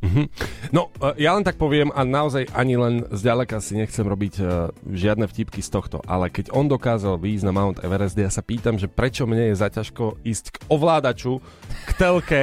Mhm. 0.00 0.32
No, 0.72 0.88
e, 0.96 1.20
ja 1.20 1.36
len 1.36 1.44
tak 1.44 1.60
poviem 1.60 1.92
a 1.92 2.08
naozaj 2.08 2.48
ani 2.56 2.80
len 2.80 3.04
zďaleka 3.12 3.60
si 3.60 3.76
nechcem 3.76 4.04
robiť 4.04 4.34
uh, 4.40 4.72
žiadne 4.88 5.28
vtipky 5.28 5.60
z 5.60 5.68
tohto, 5.68 6.00
ale 6.08 6.32
keď 6.32 6.56
on 6.56 6.72
dokázal 6.72 7.20
výjsť 7.20 7.44
na 7.44 7.52
Mount 7.52 7.84
Everest, 7.84 8.16
ja 8.16 8.32
sa 8.32 8.40
pýtam, 8.40 8.80
že 8.80 8.88
prečo 8.88 9.28
mne 9.28 9.52
je 9.52 9.60
zaťažko 9.60 10.24
ísť 10.24 10.56
k 10.56 10.58
ovládaču, 10.72 11.44
k 11.84 11.90
telke, 12.00 12.42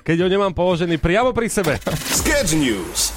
keď 0.00 0.16
ho 0.24 0.28
nemám 0.32 0.56
položený 0.56 0.96
priamo 0.96 1.36
pri 1.36 1.48
sebe. 1.52 1.76
Sketch 2.08 2.56
News. 2.56 3.12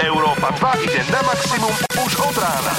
Európa 0.00 0.56
2 0.56 0.84
ide 0.88 1.00
na 1.12 1.20
maximum 1.24 1.74
už 2.00 2.12
od 2.16 2.36
rána. 2.40 2.74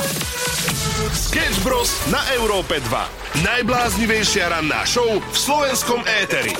Sketch 1.11 1.59
Bros. 1.67 1.91
na 2.07 2.23
Európe 2.39 2.79
2. 2.79 3.43
Najbláznivejšia 3.43 4.55
ranná 4.55 4.87
show 4.87 5.19
v 5.19 5.35
slovenskom 5.35 5.99
éteri. 6.07 6.55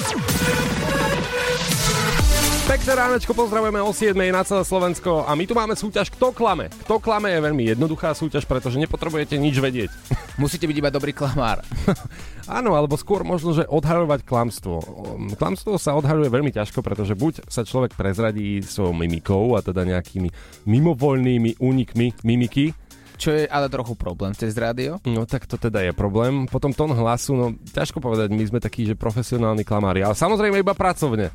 Pekné 2.67 2.91
ránečko, 2.91 3.31
pozdravujeme 3.31 3.79
o 3.79 3.95
7 3.95 4.11
na 4.35 4.43
celé 4.43 4.67
Slovensko 4.67 5.23
a 5.23 5.31
my 5.39 5.47
tu 5.47 5.55
máme 5.55 5.79
súťaž 5.79 6.11
Kto 6.11 6.35
klame. 6.35 6.67
Kto 6.83 6.99
klame 6.99 7.31
je 7.31 7.39
veľmi 7.39 7.63
jednoduchá 7.71 8.11
súťaž, 8.11 8.43
pretože 8.43 8.79
nepotrebujete 8.83 9.39
nič 9.39 9.63
vedieť. 9.63 9.91
Musíte 10.43 10.67
byť 10.67 10.75
iba 10.75 10.91
dobrý 10.91 11.15
klamár. 11.15 11.63
Áno, 12.59 12.75
alebo 12.75 12.99
skôr 12.99 13.23
možno, 13.23 13.55
že 13.55 13.63
odhaľovať 13.63 14.27
klamstvo. 14.27 14.75
Um, 14.83 15.31
Klamstvo 15.39 15.79
sa 15.79 15.95
odhaľuje 15.95 16.27
veľmi 16.27 16.51
ťažko, 16.51 16.83
pretože 16.83 17.15
buď 17.15 17.47
sa 17.47 17.63
človek 17.63 17.95
prezradí 17.95 18.59
svojou 18.59 18.91
mimikou 18.91 19.55
a 19.55 19.63
teda 19.63 19.87
nejakými 19.87 20.27
mimovoľnými 20.67 21.63
únikmi 21.63 22.19
mimiky, 22.27 22.75
Čo 23.23 23.31
je 23.31 23.47
ale 23.47 23.71
trochu 23.71 23.95
problém 23.95 24.35
cez 24.35 24.51
rádio. 24.59 24.99
No 25.07 25.23
tak 25.23 25.47
to 25.47 25.55
teda 25.55 25.79
je 25.79 25.95
problém. 25.95 26.43
Potom 26.43 26.75
tón 26.75 26.91
hlasu, 26.91 27.31
no 27.31 27.55
ťažko 27.71 28.03
povedať, 28.03 28.35
my 28.35 28.43
sme 28.43 28.59
takí, 28.59 28.83
že 28.83 28.99
profesionálni 28.99 29.63
klamári, 29.63 30.03
ale 30.03 30.11
samozrejme 30.11 30.59
iba 30.59 30.75
pracovne. 30.75 31.31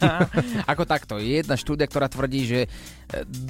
Ako 0.72 0.88
takto. 0.88 1.20
Je 1.20 1.44
jedna 1.44 1.60
štúdia, 1.60 1.84
ktorá 1.84 2.08
tvrdí, 2.08 2.48
že 2.48 2.60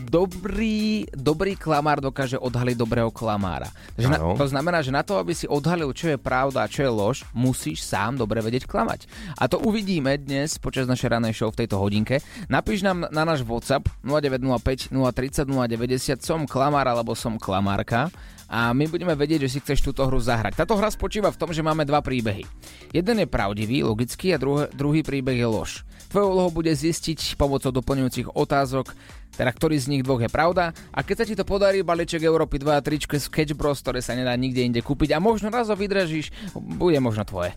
dobrý, 0.08 1.06
dobrý 1.10 1.58
klamár 1.58 1.98
dokáže 1.98 2.38
odhaliť 2.38 2.76
dobrého 2.78 3.10
klamára. 3.10 3.66
Na, 3.98 4.18
to 4.38 4.46
znamená, 4.46 4.78
že 4.80 4.94
na 4.94 5.02
to, 5.02 5.18
aby 5.18 5.34
si 5.34 5.50
odhalil, 5.50 5.90
čo 5.90 6.14
je 6.14 6.18
pravda 6.18 6.64
a 6.64 6.70
čo 6.70 6.86
je 6.86 6.90
lož, 6.90 7.16
musíš 7.34 7.82
sám 7.82 8.14
dobre 8.14 8.38
vedieť 8.38 8.70
klamať. 8.70 9.10
A 9.34 9.50
to 9.50 9.58
uvidíme 9.58 10.14
dnes 10.18 10.56
počas 10.62 10.86
našej 10.86 11.18
ranej 11.18 11.34
show 11.34 11.50
v 11.50 11.66
tejto 11.66 11.76
hodinke. 11.82 12.22
Napíš 12.46 12.86
nám 12.86 13.10
na 13.10 13.26
náš 13.26 13.42
WhatsApp 13.42 13.90
0905 14.06 14.94
030 14.94 15.50
090 15.50 16.22
som 16.22 16.46
klamár 16.46 16.86
alebo 16.86 17.18
som 17.18 17.34
klamárka 17.34 18.10
a 18.48 18.72
my 18.72 18.88
budeme 18.88 19.12
vedieť, 19.12 19.44
že 19.44 19.52
si 19.52 19.58
chceš 19.60 19.84
túto 19.84 20.00
hru 20.08 20.16
zahrať. 20.16 20.56
Táto 20.64 20.74
hra 20.74 20.88
spočíva 20.88 21.28
v 21.28 21.36
tom, 21.36 21.52
že 21.52 21.60
máme 21.60 21.84
dva 21.84 22.00
príbehy. 22.00 22.48
Jeden 22.96 23.20
je 23.20 23.28
pravdivý, 23.28 23.84
logický 23.84 24.32
a 24.32 24.40
druhý, 24.40 24.66
druhý 24.72 25.00
príbeh 25.04 25.36
je 25.36 25.48
lož. 25.48 25.70
Tvojou 26.08 26.32
úlohou 26.32 26.52
bude 26.64 26.72
zistiť 26.72 27.36
pomocou 27.36 27.68
doplňujúcich 27.68 28.32
otázok, 28.32 28.96
teda 29.36 29.52
ktorý 29.52 29.76
z 29.76 29.90
nich 29.92 30.02
dvoch 30.02 30.24
je 30.24 30.32
pravda 30.32 30.72
a 30.88 31.04
keď 31.04 31.16
sa 31.20 31.28
ti 31.28 31.36
to 31.36 31.44
podarí, 31.44 31.84
balíček 31.84 32.24
Európy 32.24 32.56
2 32.56 32.72
a 32.72 32.80
tričko 32.80 33.20
Sketch 33.20 33.52
Bros, 33.52 33.84
ktoré 33.84 34.00
sa 34.00 34.16
nedá 34.16 34.32
nikde 34.32 34.64
inde 34.64 34.80
kúpiť 34.80 35.12
a 35.12 35.20
možno 35.20 35.52
raz 35.52 35.68
ho 35.68 35.76
vydražíš, 35.76 36.32
bude 36.56 36.96
možno 37.04 37.28
tvoje. 37.28 37.52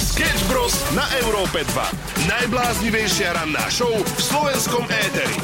Sketch 0.00 0.48
Bros. 0.48 0.72
na 0.96 1.04
Európe 1.20 1.62
2. 1.62 2.26
Najbláznivejšia 2.26 3.36
ranná 3.36 3.68
show 3.68 3.92
v 3.92 4.20
slovenskom 4.24 4.88
éteri. 4.88 5.36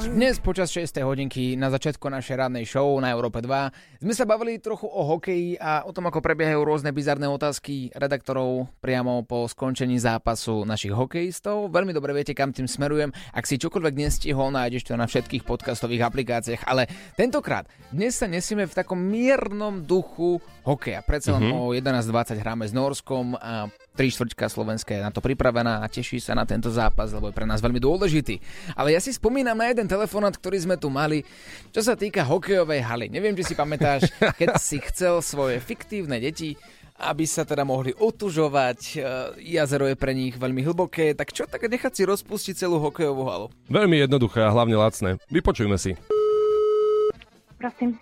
Dnes 0.00 0.40
počas 0.40 0.72
6. 0.72 0.96
hodinky 1.04 1.60
na 1.60 1.68
začiatku 1.68 2.08
našej 2.08 2.32
rannej 2.32 2.64
show 2.64 2.96
na 2.96 3.12
Európe 3.12 3.44
2 3.44 4.00
sme 4.00 4.16
sa 4.16 4.24
bavili 4.24 4.56
trochu 4.56 4.88
o 4.88 5.04
hokeji 5.04 5.60
a 5.60 5.84
o 5.84 5.92
tom, 5.92 6.08
ako 6.08 6.24
prebiehajú 6.24 6.56
rôzne 6.64 6.88
bizarné 6.88 7.28
otázky 7.28 7.92
redaktorov 7.92 8.72
priamo 8.80 9.20
po 9.28 9.44
skončení 9.44 10.00
zápasu 10.00 10.64
našich 10.64 10.96
hokejistov. 10.96 11.68
Veľmi 11.68 11.92
dobre 11.92 12.16
viete, 12.16 12.32
kam 12.32 12.48
tým 12.48 12.64
smerujem. 12.64 13.12
Ak 13.36 13.44
si 13.44 13.60
čokoľvek 13.60 13.94
nestihol, 14.00 14.48
nájdeš 14.48 14.88
to 14.88 14.96
na 14.96 15.04
všetkých 15.04 15.44
podcastových 15.44 16.08
aplikáciách. 16.08 16.64
Ale 16.64 16.88
tentokrát, 17.12 17.68
dnes 17.92 18.16
sa 18.16 18.24
nesieme 18.24 18.64
v 18.64 18.72
takom 18.72 18.96
miernom 18.96 19.84
duchu 19.84 20.40
hokeja. 20.64 21.04
Predsa 21.04 21.36
len 21.36 21.52
Mhm. 21.52 21.52
o 21.52 21.76
11.20 21.76 22.40
hráme 22.40 22.64
s 22.64 22.72
Norskom 22.72 23.36
a 23.36 23.68
tri 24.00 24.08
štvrťka 24.08 24.48
Slovenska 24.48 24.96
je 24.96 25.04
na 25.04 25.12
to 25.12 25.20
pripravená 25.20 25.84
a 25.84 25.90
teší 25.92 26.24
sa 26.24 26.32
na 26.32 26.48
tento 26.48 26.72
zápas, 26.72 27.12
lebo 27.12 27.28
je 27.28 27.36
pre 27.36 27.44
nás 27.44 27.60
veľmi 27.60 27.76
dôležitý. 27.76 28.40
Ale 28.72 28.96
ja 28.96 29.00
si 29.04 29.12
spomínam 29.12 29.60
na 29.60 29.68
jeden 29.68 29.84
telefonát, 29.84 30.32
ktorý 30.32 30.56
sme 30.56 30.80
tu 30.80 30.88
mali, 30.88 31.20
čo 31.68 31.84
sa 31.84 31.92
týka 31.92 32.24
hokejovej 32.24 32.80
haly. 32.80 33.06
Neviem, 33.12 33.36
či 33.36 33.52
si 33.52 33.54
pamätáš, 33.60 34.08
keď 34.40 34.56
si 34.56 34.80
chcel 34.88 35.20
svoje 35.20 35.60
fiktívne 35.60 36.16
deti 36.16 36.56
aby 37.00 37.24
sa 37.24 37.48
teda 37.48 37.64
mohli 37.64 37.96
otužovať, 37.96 38.80
e, 38.92 38.96
jazero 39.56 39.88
je 39.88 39.96
pre 39.96 40.12
nich 40.12 40.36
veľmi 40.36 40.60
hlboké, 40.60 41.16
tak 41.16 41.32
čo 41.32 41.48
tak 41.48 41.64
nechať 41.64 41.96
si 41.96 42.04
rozpustiť 42.04 42.60
celú 42.60 42.76
hokejovú 42.76 43.24
halu? 43.24 43.48
Veľmi 43.72 44.04
jednoduché 44.04 44.44
a 44.44 44.52
hlavne 44.52 44.76
lacné. 44.76 45.16
Vypočujme 45.32 45.80
si. 45.80 45.96
Prosím. 47.56 47.96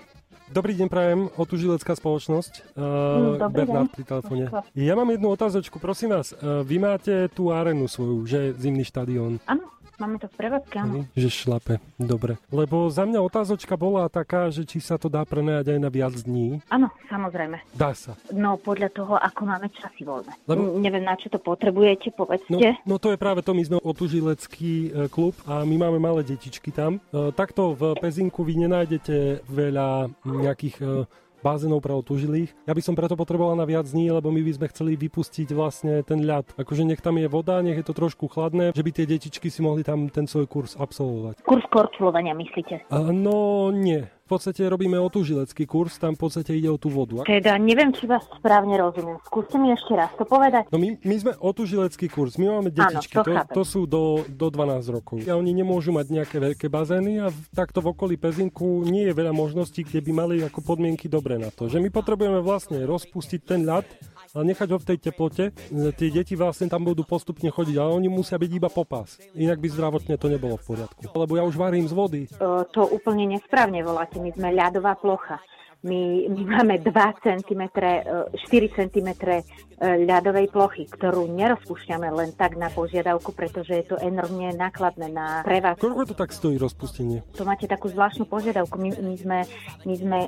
Dobrý 0.48 0.72
deň, 0.72 0.88
prajem, 0.88 1.20
otužilecká 1.36 1.92
spoločnosť. 1.92 2.72
Uh, 2.72 3.36
dobrý 3.36 3.68
Bernard 3.68 3.92
deň. 3.92 3.96
pri 4.00 4.04
telefóne. 4.08 4.44
Ja 4.72 4.96
mám 4.96 5.12
jednu 5.12 5.28
otázočku, 5.28 5.76
prosím 5.76 6.16
vás. 6.16 6.32
Uh, 6.32 6.64
vy 6.64 6.80
máte 6.80 7.28
tú 7.36 7.52
arénu 7.52 7.84
svoju, 7.84 8.24
že 8.24 8.56
zimný 8.56 8.80
štadión. 8.88 9.44
Áno, 9.44 9.68
máme 9.98 10.16
to 10.16 10.26
v 10.26 10.34
prevádzke, 10.36 10.76
áno. 10.78 10.92
Hej, 10.94 11.06
Že 11.18 11.28
šlape, 11.30 11.74
dobre. 11.98 12.38
Lebo 12.48 12.86
za 12.88 13.02
mňa 13.02 13.18
otázočka 13.18 13.74
bola 13.74 14.06
taká, 14.06 14.48
že 14.48 14.62
či 14.62 14.78
sa 14.78 14.96
to 14.96 15.06
dá 15.06 15.22
prenajať 15.22 15.74
aj 15.74 15.78
na 15.78 15.90
viac 15.90 16.14
dní. 16.14 16.62
Áno, 16.70 16.88
samozrejme. 17.06 17.58
Dá 17.74 17.92
sa. 17.92 18.14
No 18.30 18.56
podľa 18.56 18.88
toho, 18.90 19.18
ako 19.18 19.40
máme 19.44 19.66
časy 19.74 20.06
voľné. 20.06 20.32
Lebo-. 20.46 20.78
Neviem, 20.78 21.02
na 21.02 21.14
čo 21.14 21.28
to 21.28 21.38
potrebujete, 21.38 22.10
No, 22.10 22.24
povedzte. 22.24 22.78
no 22.86 22.96
to 22.96 23.10
je 23.10 23.18
práve 23.18 23.42
to, 23.42 23.52
my 23.52 23.62
sme 23.62 23.78
otužilecký 23.78 24.72
e, 24.86 24.88
klub 25.08 25.34
a 25.44 25.62
my 25.62 25.76
máme 25.76 25.98
malé 25.98 26.22
detičky 26.22 26.70
tam. 26.70 26.98
E, 27.10 27.30
takto 27.32 27.74
v 27.74 27.94
Pezinku 27.98 28.42
vy 28.42 28.64
nenájdete 28.64 29.44
veľa 29.46 30.08
nejakých 30.24 30.76
e, 30.78 30.86
bazénov 31.40 31.80
pre 31.80 31.94
otužilých. 31.94 32.54
Ja 32.66 32.72
by 32.74 32.82
som 32.82 32.98
preto 32.98 33.14
potreboval 33.14 33.54
na 33.54 33.64
viac 33.64 33.86
dní, 33.88 34.10
lebo 34.10 34.28
my 34.28 34.42
by 34.42 34.52
sme 34.58 34.66
chceli 34.70 34.92
vypustiť 34.98 35.48
vlastne 35.54 36.02
ten 36.02 36.22
ľad. 36.26 36.54
Akože 36.58 36.84
nech 36.84 37.00
tam 37.00 37.16
je 37.18 37.28
voda, 37.30 37.62
nech 37.64 37.78
je 37.78 37.86
to 37.86 37.94
trošku 37.94 38.28
chladné, 38.28 38.74
že 38.74 38.84
by 38.84 38.90
tie 38.92 39.06
detičky 39.06 39.48
si 39.48 39.60
mohli 39.62 39.86
tam 39.86 40.10
ten 40.10 40.26
svoj 40.26 40.50
kurz 40.50 40.74
absolvovať. 40.74 41.42
Kurs 41.46 41.64
korčulovania, 41.70 42.34
myslíte? 42.34 42.86
A, 42.90 43.10
no 43.14 43.70
nie. 43.70 44.17
V 44.28 44.36
podstate 44.36 44.60
robíme 44.68 45.00
otužilecký 45.00 45.64
kurz, 45.64 45.96
tam 45.96 46.12
v 46.12 46.28
podstate 46.28 46.52
ide 46.52 46.68
o 46.68 46.76
tú 46.76 46.92
vodu. 46.92 47.24
Teda 47.24 47.56
neviem, 47.56 47.96
či 47.96 48.04
vás 48.04 48.20
správne 48.28 48.76
rozumiem. 48.76 49.16
Skúste 49.24 49.56
mi 49.56 49.72
ešte 49.72 49.96
raz 49.96 50.12
to 50.20 50.28
povedať. 50.28 50.68
No 50.68 50.76
my, 50.76 51.00
my 51.00 51.16
sme 51.16 51.32
otužilecký 51.40 52.12
kurz, 52.12 52.36
my 52.36 52.60
máme 52.60 52.68
Áno, 52.68 52.76
detičky, 52.76 53.16
to 53.16 53.24
to, 53.24 53.32
chápem. 53.32 53.54
to 53.56 53.62
sú 53.64 53.88
do, 53.88 54.28
do 54.28 54.52
12 54.52 54.84
rokov. 54.92 55.24
A 55.24 55.32
oni 55.32 55.56
nemôžu 55.56 55.96
mať 55.96 56.12
nejaké 56.12 56.36
veľké 56.44 56.68
bazény 56.68 57.24
a 57.24 57.32
v, 57.32 57.40
takto 57.56 57.80
v 57.80 57.96
okolí 57.96 58.20
Pezinku 58.20 58.84
nie 58.84 59.08
je 59.08 59.16
veľa 59.16 59.32
možností, 59.32 59.80
kde 59.80 60.04
by 60.04 60.12
mali 60.12 60.34
ako 60.44 60.60
podmienky 60.60 61.08
dobré 61.08 61.40
na 61.40 61.48
to. 61.48 61.72
Že 61.72 61.80
my 61.80 61.88
potrebujeme 61.88 62.44
vlastne 62.44 62.84
rozpustiť 62.84 63.40
ten 63.48 63.64
ľad 63.64 63.88
a 64.34 64.44
nechať 64.44 64.68
ho 64.74 64.78
v 64.78 64.88
tej 64.88 64.98
teplote. 64.98 65.44
E, 65.50 65.92
Tie 65.94 66.08
deti 66.12 66.34
vlastne 66.36 66.68
tam 66.68 66.84
budú 66.84 67.04
postupne 67.04 67.48
chodiť, 67.48 67.76
ale 67.80 67.90
oni 67.96 68.08
musia 68.12 68.36
byť 68.36 68.50
iba 68.50 68.68
popás. 68.68 69.16
Inak 69.32 69.60
by 69.60 69.68
zdravotne 69.72 70.14
to 70.20 70.28
nebolo 70.28 70.60
v 70.60 70.64
poriadku. 70.74 71.00
Lebo 71.12 71.32
ja 71.36 71.44
už 71.44 71.56
varím 71.56 71.86
z 71.88 71.94
vody. 71.94 72.22
E, 72.26 72.28
to 72.72 72.82
úplne 72.88 73.38
nesprávne 73.38 73.80
voláte. 73.80 74.20
My 74.20 74.30
sme 74.34 74.52
ľadová 74.52 74.96
plocha. 74.98 75.40
My, 75.78 76.26
my 76.26 76.42
máme 76.58 76.82
2 76.82 76.90
cm, 77.22 77.62
e, 77.78 78.02
4 78.34 78.66
cm 78.74 79.08
e, 79.14 79.42
ľadovej 79.78 80.50
plochy, 80.50 80.90
ktorú 80.90 81.30
nerozpúšťame 81.30 82.10
len 82.10 82.34
tak 82.34 82.58
na 82.58 82.66
požiadavku, 82.66 83.30
pretože 83.30 83.78
je 83.78 83.86
to 83.86 83.96
enormne 84.02 84.58
nákladné 84.58 85.06
na 85.06 85.46
prevádzku. 85.46 85.86
Koľko 85.86 86.10
to 86.10 86.16
tak 86.18 86.34
stojí 86.34 86.58
rozpustenie? 86.58 87.22
To 87.38 87.46
máte 87.46 87.70
takú 87.70 87.86
zvláštnu 87.94 88.26
požiadavku. 88.26 88.74
My, 88.74 88.90
my 88.90 89.14
sme, 89.14 89.38
my 89.86 89.94
sme 89.94 90.18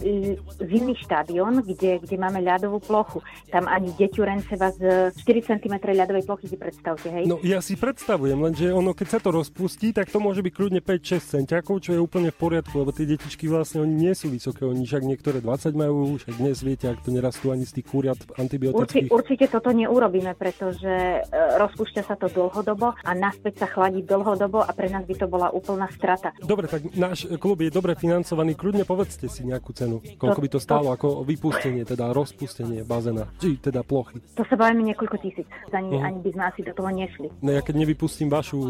e, 0.00 0.40
zimný 0.64 0.96
štadión, 1.04 1.60
kde, 1.60 2.00
kde 2.00 2.16
máme 2.16 2.40
ľadovú 2.40 2.80
plochu. 2.80 3.20
Tam 3.52 3.68
ani 3.68 3.92
deťurence 4.00 4.56
vás 4.56 4.80
z 4.80 5.12
4 5.20 5.52
cm 5.52 5.84
ľadovej 5.84 6.24
plochy 6.24 6.48
si 6.48 6.56
predstavte, 6.56 7.12
hej? 7.12 7.28
No 7.28 7.44
ja 7.44 7.60
si 7.60 7.76
predstavujem, 7.76 8.40
lenže 8.40 8.72
ono 8.72 8.96
keď 8.96 9.08
sa 9.12 9.18
to 9.20 9.36
rozpustí, 9.36 9.92
tak 9.92 10.08
to 10.08 10.16
môže 10.16 10.40
byť 10.40 10.52
kľudne 10.56 10.80
5-6 10.80 11.44
centiakov, 11.44 11.84
čo 11.84 11.92
je 11.92 12.00
úplne 12.00 12.32
v 12.32 12.40
poriadku, 12.40 12.72
lebo 12.80 12.88
tie 12.88 13.04
detičky 13.04 13.52
vlastne 13.52 13.84
oni 13.84 13.92
nie 13.92 14.16
sú 14.16 14.32
vysoké, 14.32 14.64
oni 14.64 14.93
však 14.94 15.02
niektoré 15.04 15.38
20 15.38 15.74
majú, 15.74 15.96
však 16.16 16.34
dnes 16.38 16.62
viete, 16.62 16.86
ak 16.86 17.02
to 17.02 17.10
nerastú 17.10 17.50
ani 17.50 17.66
z 17.66 17.74
tých 17.74 17.86
kuriat 17.88 18.14
Urči, 18.16 18.38
antibiotických. 18.38 19.10
určite 19.10 19.50
toto 19.50 19.74
neurobíme, 19.74 20.30
pretože 20.34 20.86
e, 20.86 21.18
rozpúšťa 21.58 22.02
sa 22.04 22.14
to 22.14 22.30
dlhodobo 22.30 22.94
a 22.94 23.10
naspäť 23.10 23.58
sa 23.58 23.66
chladí 23.66 24.00
dlhodobo 24.00 24.62
a 24.62 24.70
pre 24.70 24.86
nás 24.86 25.02
by 25.02 25.14
to 25.16 25.26
bola 25.26 25.50
úplná 25.50 25.90
strata. 25.90 26.30
Dobre, 26.38 26.70
tak 26.70 26.86
náš 26.94 27.26
klub 27.36 27.58
je 27.58 27.74
dobre 27.74 27.94
financovaný, 27.94 28.54
kľudne 28.54 28.84
povedzte 28.84 29.26
si 29.26 29.42
nejakú 29.42 29.72
cenu. 29.72 29.98
Koľko 30.14 30.38
by 30.38 30.48
to 30.48 30.58
stálo 30.58 30.88
ako 30.88 31.24
vypustenie, 31.24 31.82
teda 31.82 32.14
rozpustenie 32.14 32.82
bazéna, 32.82 33.26
či 33.36 33.58
teda 33.58 33.82
plochy. 33.82 34.22
To 34.36 34.46
sa 34.46 34.54
bavíme 34.54 34.86
niekoľko 34.86 35.18
tisíc. 35.18 35.42
Ani, 35.68 35.90
Mhm. 35.90 36.04
ani 36.04 36.18
by 36.20 36.30
sme 36.30 36.44
asi 36.44 36.60
do 36.62 36.70
toho 36.72 36.86
nešli. 36.88 37.34
No 37.40 37.50
ja 37.50 37.58
keď 37.58 37.74
nevypustím 37.76 38.28
vašu, 38.28 38.62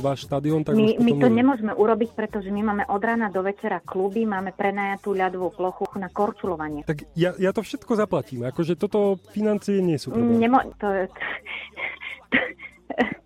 váš 0.00 0.26
štadión, 0.26 0.62
tak 0.62 0.74
My, 0.74 0.90
už 0.90 0.98
my 0.98 1.12
to 1.12 1.18
neviem. 1.22 1.36
nemôžeme 1.38 1.70
urobiť, 1.72 2.10
pretože 2.12 2.48
my 2.48 2.62
máme 2.64 2.82
od 2.84 2.98
rána 2.98 3.28
do 3.28 3.40
večera 3.40 3.78
kluby, 3.78 4.24
máme 4.24 4.50
prenajatú 4.50 5.12
ľadovú 5.12 5.50
plochu 5.50 5.67
na 5.96 6.08
korčulovanie. 6.12 6.84
Tak 6.84 7.08
ja, 7.18 7.34
ja 7.36 7.50
to 7.52 7.64
všetko 7.64 7.92
zaplatím, 7.98 8.46
akože 8.48 8.78
toto 8.78 9.20
financie 9.32 9.80
nie 9.80 9.96
sú 9.96 10.12
problém. 10.12 10.40
Nemo, 10.40 10.60
to, 10.76 10.88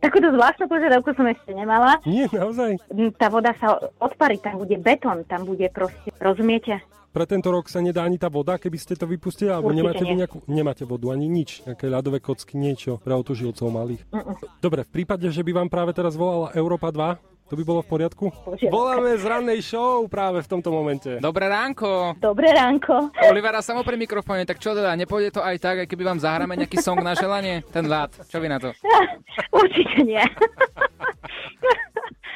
takúto 0.05 0.29
zvláštnu 0.35 0.67
požiadavku 0.67 1.15
som 1.15 1.27
ešte 1.31 1.55
nemala. 1.55 2.03
Nie, 2.05 2.27
naozaj. 2.29 2.77
Tá 3.17 3.31
voda 3.31 3.55
sa 3.57 3.79
odparí, 4.03 4.43
tam 4.43 4.61
bude 4.61 4.77
betón, 4.79 5.25
tam 5.25 5.47
bude 5.47 5.71
proste, 5.71 6.11
rozumiete? 6.19 6.83
Pre 7.13 7.29
tento 7.29 7.53
rok 7.53 7.69
sa 7.69 7.85
nedá 7.85 8.09
ani 8.09 8.17
tá 8.17 8.33
voda, 8.33 8.57
keby 8.57 8.79
ste 8.81 8.97
to 8.97 9.05
vypustili, 9.05 9.53
alebo 9.53 9.69
Určite 9.69 9.85
nemáte 9.85 10.05
nie. 10.09 10.17
nejakú, 10.17 10.39
nemáte 10.49 10.85
vodu, 10.89 11.13
ani 11.13 11.29
nič, 11.29 11.61
nejaké 11.69 11.93
ľadové 11.93 12.25
kocky, 12.25 12.57
niečo 12.57 13.05
pre 13.05 13.13
otužilcov 13.13 13.69
malých. 13.69 14.03
Mm-mm. 14.09 14.41
Dobre, 14.65 14.89
v 14.89 14.91
prípade, 14.97 15.29
že 15.29 15.45
by 15.45 15.61
vám 15.61 15.69
práve 15.69 15.93
teraz 15.93 16.17
volala 16.17 16.57
Európa 16.57 16.89
2, 16.89 17.21
to 17.53 17.61
by 17.61 17.69
bolo 17.69 17.85
v 17.85 17.89
poriadku? 17.93 18.25
Požiadavka. 18.33 18.73
Voláme 18.73 19.13
z 19.21 19.25
rannej 19.29 19.61
show 19.61 20.09
práve 20.09 20.41
v 20.41 20.49
tomto 20.49 20.73
momente. 20.73 21.21
Dobré 21.21 21.53
ránko. 21.53 22.17
Dobré 22.17 22.49
ránko. 22.49 23.13
Olivera 23.29 23.61
samo 23.61 23.85
pri 23.85 24.01
mikrofóne, 24.01 24.49
tak 24.49 24.57
čo 24.57 24.73
teda, 24.73 24.97
nepôjde 24.97 25.37
to 25.37 25.45
aj 25.45 25.61
tak, 25.61 25.85
aj 25.85 25.87
keby 25.93 26.09
vám 26.09 26.17
zahráme 26.17 26.57
nejaký 26.57 26.81
song 26.81 27.05
na 27.05 27.13
želanie? 27.13 27.61
Ten 27.69 27.93
lát, 27.93 28.09
čo 28.33 28.41
vy 28.41 28.49
na 28.49 28.57
to? 28.57 28.73
Určite 29.61 30.01
nie. 30.01 30.25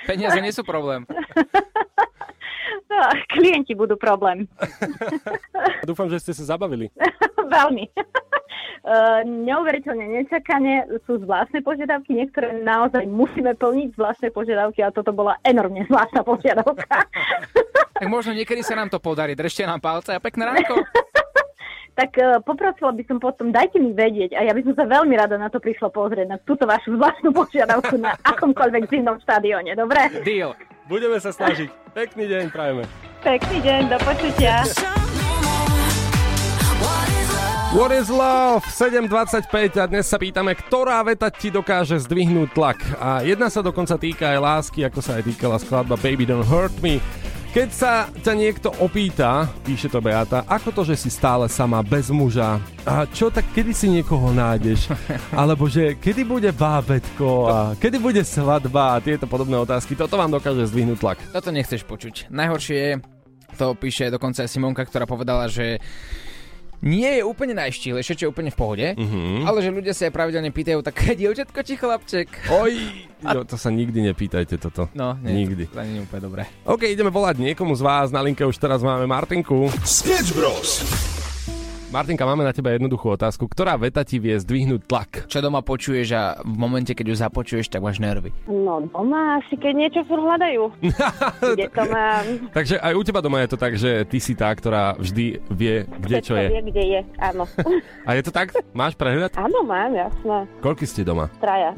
Peniaze 0.05 0.37
nie 0.45 0.53
sú 0.53 0.61
problém. 0.69 1.09
Klienti 3.35 3.73
budú 3.77 3.95
problém. 3.97 4.49
Dúfam, 5.89 6.09
že 6.11 6.21
ste 6.21 6.33
sa 6.35 6.57
zabavili. 6.57 6.91
Veľmi. 7.57 7.91
Uh, 8.87 9.27
neuveriteľne 9.27 10.23
nečakane 10.23 10.87
sú 11.11 11.19
zvláštne 11.19 11.59
požiadavky, 11.67 12.15
niektoré 12.15 12.55
naozaj 12.63 13.03
musíme 13.11 13.59
plniť 13.59 13.99
zvláštne 13.99 14.29
požiadavky 14.31 14.79
a 14.87 14.95
toto 14.95 15.11
bola 15.11 15.35
enormne 15.43 15.83
zvláštna 15.91 16.23
požiadavka. 16.23 17.03
Tak 17.99 18.07
možno 18.07 18.31
niekedy 18.31 18.63
sa 18.63 18.79
nám 18.79 18.87
to 18.87 19.03
podarí. 19.03 19.35
Držte 19.35 19.67
nám 19.67 19.83
palce 19.83 20.15
a 20.15 20.23
pekné 20.23 20.47
ránko. 20.47 20.87
tak 21.99 22.15
uh, 22.21 22.39
poprosila 22.47 22.95
by 22.95 23.03
som 23.11 23.19
potom, 23.19 23.51
dajte 23.51 23.83
mi 23.83 23.91
vedieť 23.91 24.39
a 24.39 24.47
ja 24.47 24.53
by 24.55 24.63
som 24.63 24.75
sa 24.79 24.85
veľmi 24.87 25.19
rada 25.19 25.35
na 25.35 25.51
to 25.51 25.59
prišla 25.59 25.91
pozrieť, 25.91 26.29
na 26.31 26.39
túto 26.47 26.63
vašu 26.69 26.95
zvláštnu 26.95 27.35
požiadavku 27.35 27.99
na 27.99 28.15
akomkoľvek 28.23 28.87
zimnom 28.87 29.19
štadióne, 29.19 29.75
dobre? 29.75 30.15
Deal. 30.23 30.55
Budeme 30.87 31.19
sa 31.19 31.35
snažiť. 31.35 31.67
Pekný 31.99 32.31
deň, 32.31 32.45
prajeme. 32.55 32.87
Pekný 33.19 33.59
deň, 33.59 33.91
do 33.91 33.99
počutia. 34.07 34.63
What 37.75 37.91
is 37.91 38.07
love? 38.07 38.63
7.25 38.71 39.83
a 39.83 39.85
dnes 39.91 40.07
sa 40.07 40.15
pýtame, 40.15 40.55
ktorá 40.55 41.03
veta 41.03 41.27
ti 41.35 41.51
dokáže 41.51 41.99
zdvihnúť 41.99 42.55
tlak. 42.55 42.79
A 43.03 43.27
jedna 43.27 43.51
sa 43.51 43.67
dokonca 43.67 43.99
týka 43.99 44.31
aj 44.31 44.39
lásky, 44.39 44.87
ako 44.87 45.03
sa 45.03 45.19
aj 45.19 45.27
týkala 45.27 45.59
skladba 45.59 45.99
Baby 45.99 46.23
Don't 46.23 46.47
Hurt 46.47 46.79
Me. 46.79 47.03
Keď 47.57 47.71
sa 47.73 48.13
ťa 48.13 48.37
niekto 48.37 48.69
opýta, 48.85 49.49
píše 49.65 49.89
to 49.89 50.05
Beata, 50.05 50.45
ako 50.45 50.77
to, 50.77 50.83
že 50.93 51.01
si 51.01 51.09
stále 51.09 51.49
sama 51.49 51.81
bez 51.81 52.13
muža? 52.13 52.61
A 52.85 53.09
čo 53.09 53.33
tak, 53.33 53.49
kedy 53.57 53.73
si 53.73 53.89
niekoho 53.89 54.29
nájdeš? 54.29 54.93
Alebo 55.33 55.65
že 55.65 55.97
kedy 55.97 56.29
bude 56.29 56.53
bábetko 56.53 57.49
a 57.49 57.59
kedy 57.81 57.97
bude 57.97 58.21
svadba 58.29 59.01
a 59.01 59.01
tieto 59.01 59.25
podobné 59.25 59.57
otázky, 59.57 59.97
toto 59.97 60.21
vám 60.21 60.37
dokáže 60.37 60.69
zdvihnúť 60.69 61.01
tlak. 61.01 61.19
Toto 61.33 61.49
nechceš 61.49 61.81
počuť. 61.89 62.29
Najhoršie 62.29 62.77
je, 62.77 62.93
to 63.57 63.73
píše 63.73 64.13
dokonca 64.13 64.45
aj 64.45 64.53
Simonka, 64.53 64.85
ktorá 64.85 65.09
povedala, 65.09 65.49
že 65.49 65.81
nie 66.81 67.09
je 67.09 67.23
úplne 67.23 67.55
najštílejšie, 67.55 68.15
čo 68.15 68.23
je 68.25 68.31
úplne 68.31 68.49
v 68.49 68.57
pohode, 68.57 68.87
Mhm. 68.93 69.45
ale 69.45 69.59
že 69.59 69.71
ľudia 69.71 69.93
sa 69.93 70.07
aj 70.07 70.13
pravidelne 70.13 70.51
pýtajú, 70.51 70.81
tak 70.81 70.97
dievčatko 71.17 71.59
či 71.61 71.75
chlapček? 71.75 72.29
Oj, 72.49 72.73
jo, 73.23 73.41
to 73.43 73.57
sa 73.57 73.69
nikdy 73.69 74.05
nepýtajte 74.05 74.57
toto. 74.57 74.93
No, 74.93 75.17
nie, 75.19 75.33
Nikdy. 75.39 75.69
To 75.69 75.81
nie 75.81 75.97
je 75.97 76.03
úplne 76.03 76.23
dobré. 76.23 76.43
OK, 76.65 76.85
ideme 76.85 77.09
volať 77.09 77.39
niekomu 77.39 77.73
z 77.73 77.83
vás. 77.83 78.09
Na 78.09 78.21
linke 78.21 78.43
už 78.43 78.57
teraz 78.57 78.81
máme 78.81 79.05
Martinku. 79.05 79.73
Sketch 79.83 80.33
Bros. 80.33 80.85
Martinka, 81.97 82.29
máme 82.29 82.45
na 82.45 82.53
teba 82.53 82.77
jednoduchú 82.77 83.09
otázku. 83.17 83.49
Ktorá 83.49 83.73
veta 83.81 84.05
ti 84.05 84.21
vie 84.21 84.37
zdvihnúť 84.37 84.85
tlak? 84.85 85.11
Čo 85.33 85.41
doma 85.41 85.65
počuješ 85.65 86.13
a 86.13 86.37
v 86.45 86.57
momente, 86.61 86.93
keď 86.93 87.09
ju 87.09 87.17
započuješ, 87.25 87.73
tak 87.73 87.81
máš 87.81 88.05
nervy. 88.05 88.37
No 88.45 88.85
doma 88.85 89.41
asi 89.41 89.57
keď 89.57 89.73
niečo 89.73 90.01
furt 90.05 90.21
hľadajú. 90.21 90.77
Kde 91.57 91.73
to 91.73 91.83
mám? 91.89 92.25
Takže 92.53 92.77
aj 92.85 92.93
u 92.93 93.01
teba 93.01 93.25
doma 93.25 93.41
je 93.41 93.49
to 93.49 93.57
tak, 93.57 93.81
že 93.81 94.05
ty 94.13 94.21
si 94.21 94.37
tá, 94.37 94.53
ktorá 94.53 94.93
vždy 95.01 95.41
vie, 95.49 95.89
kde 95.89 96.21
čo 96.21 96.37
Všetko 96.37 96.45
je. 96.45 96.49
vie, 96.53 96.63
kde 96.69 96.85
je, 96.85 97.01
áno. 97.17 97.49
A 98.09 98.13
je 98.13 98.23
to 98.29 98.29
tak? 98.29 98.53
Máš 98.77 98.93
prehľad? 98.93 99.33
áno, 99.33 99.65
mám, 99.65 99.89
jasné. 99.97 100.45
Koľko 100.61 100.85
ste 100.85 101.01
doma? 101.01 101.33
Traja. 101.41 101.73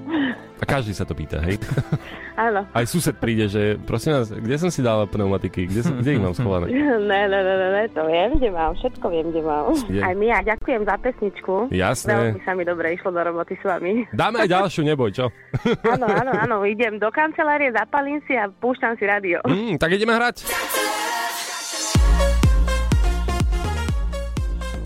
A 0.59 0.65
každý 0.67 0.91
sa 0.91 1.07
to 1.07 1.15
pýta, 1.15 1.39
hej? 1.47 1.63
Áno. 2.39 2.67
Aj 2.71 2.87
sused 2.87 3.15
príde, 3.19 3.51
že 3.51 3.79
prosím 3.83 4.15
vás, 4.15 4.31
kde 4.31 4.57
som 4.59 4.71
si 4.71 4.79
dal 4.83 5.07
pneumatiky? 5.11 5.67
Kde, 5.67 5.81
som, 5.83 5.95
kde 5.99 6.19
ich 6.19 6.23
mám 6.23 6.35
schované? 6.35 6.71
Ne, 6.71 7.27
ne, 7.27 7.27
ne, 7.31 7.43
ne, 7.43 7.69
ne, 7.75 7.85
to 7.91 8.03
viem, 8.07 8.39
kde 8.39 8.51
mám, 8.55 8.75
všetko 8.79 9.07
viem, 9.11 9.27
kde 9.31 9.43
mám. 9.43 9.75
Je. 9.91 10.03
Aj 10.09 10.17
Mia, 10.17 10.41
ďakujem 10.41 10.89
za 10.89 10.97
pesničku. 11.05 11.69
Jasné. 11.69 12.09
Veľmi 12.17 12.41
sa 12.41 12.57
mi 12.57 12.65
dobre 12.65 12.97
išlo 12.97 13.13
do 13.13 13.21
roboty 13.21 13.61
s 13.61 13.65
vami. 13.69 14.09
Dáme 14.09 14.41
aj 14.41 14.49
ďalšiu, 14.49 14.81
neboj, 14.89 15.13
čo? 15.13 15.29
Áno, 15.93 16.09
áno, 16.09 16.33
áno, 16.33 16.57
idem 16.65 16.97
do 16.97 17.13
kancelárie, 17.13 17.69
zapalím 17.77 18.17
si 18.25 18.33
a 18.33 18.49
púšťam 18.49 18.97
si 18.97 19.05
rádio. 19.05 19.45
Mm, 19.45 19.77
tak 19.77 19.93
ideme 19.93 20.17
hrať. 20.17 20.49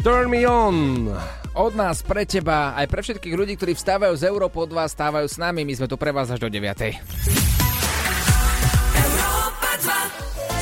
Turn 0.02 0.26
me 0.26 0.42
on. 0.42 1.06
Od 1.54 1.72
nás 1.78 2.02
pre 2.02 2.26
teba, 2.26 2.74
aj 2.74 2.90
pre 2.90 3.06
všetkých 3.06 3.38
ľudí, 3.38 3.54
ktorí 3.54 3.78
vstávajú 3.78 4.18
z 4.18 4.26
Európy 4.26 4.58
od 4.58 4.74
vás, 4.74 4.90
stávajú 4.90 5.30
s 5.30 5.38
nami, 5.38 5.62
my 5.62 5.74
sme 5.78 5.86
tu 5.86 5.94
pre 5.94 6.10
vás 6.10 6.34
až 6.34 6.42
do 6.42 6.50
9. 6.50 6.66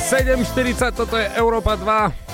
7.40, 0.05 0.93
toto 0.93 1.17
je 1.17 1.25
Európa 1.33 1.73
2. 1.73 2.30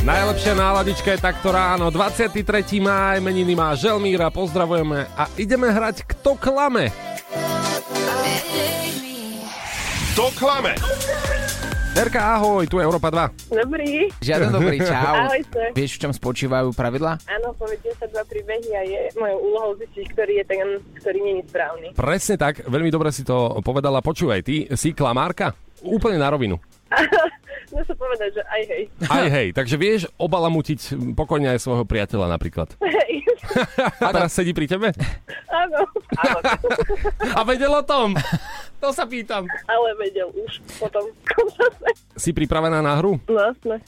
Najlepšia 0.00 0.56
náladička 0.56 1.12
je 1.12 1.20
takto 1.20 1.52
ráno. 1.52 1.92
23. 1.92 2.32
máj, 2.80 3.20
meniny 3.20 3.52
má 3.52 3.76
Želmíra, 3.76 4.32
pozdravujeme 4.32 5.04
a 5.12 5.28
ideme 5.36 5.68
hrať 5.68 6.08
Kto 6.08 6.40
klame. 6.40 6.88
To 10.16 10.32
klame. 10.40 10.72
Terka, 11.92 12.32
ahoj, 12.32 12.64
tu 12.64 12.80
je 12.80 12.88
Európa 12.88 13.12
2. 13.12 13.52
Dobrý. 13.60 14.08
Žiaden 14.24 14.48
dobrý, 14.48 14.80
čau. 14.80 15.28
Ahojte. 15.28 15.76
Vieš, 15.76 16.00
v 16.00 16.08
čom 16.08 16.12
spočívajú 16.16 16.72
pravidla? 16.72 17.20
Áno, 17.28 17.52
povedzte 17.60 17.92
sa 18.00 18.08
dva 18.08 18.24
príbehy 18.24 18.70
a 18.72 18.82
je 18.88 19.00
mojou 19.20 19.38
úlohou 19.52 19.72
zistiť, 19.84 20.16
ktorý 20.16 20.32
je 20.40 20.44
ten, 20.48 20.60
ktorý 20.96 21.18
nie 21.20 21.34
je 21.42 21.52
správny. 21.52 21.86
Presne 21.92 22.40
tak, 22.40 22.64
veľmi 22.64 22.88
dobre 22.88 23.12
si 23.12 23.20
to 23.20 23.60
povedala. 23.60 24.00
Počúvaj, 24.00 24.40
ty 24.40 24.64
si 24.80 24.96
klamárka? 24.96 25.52
Úplne 25.84 26.16
na 26.16 26.32
rovinu. 26.32 26.56
Dá 27.80 27.88
sa 27.88 27.96
povedať, 27.96 28.36
že 28.36 28.42
aj 28.44 28.62
hej. 28.68 28.82
Aj 29.16 29.24
hej, 29.24 29.48
takže 29.56 29.80
vieš 29.80 30.04
obalamutiť 30.20 30.92
pokojne 31.16 31.48
aj 31.56 31.64
svojho 31.64 31.88
priateľa 31.88 32.28
napríklad. 32.36 32.76
Hej. 32.84 33.24
A 34.04 34.12
teraz 34.12 34.36
sedí 34.36 34.52
pri 34.52 34.68
tebe? 34.68 34.92
Áno, 35.48 35.88
áno. 36.20 36.38
A 37.40 37.40
vedel 37.40 37.72
o 37.72 37.80
tom? 37.80 38.12
To 38.84 38.92
sa 38.92 39.08
pýtam. 39.08 39.48
Ale 39.64 39.96
vedel 39.96 40.28
už 40.28 40.60
potom. 40.76 41.08
Si 42.20 42.36
pripravená 42.36 42.84
na 42.84 43.00
hru? 43.00 43.16
Vlastne. 43.24 43.80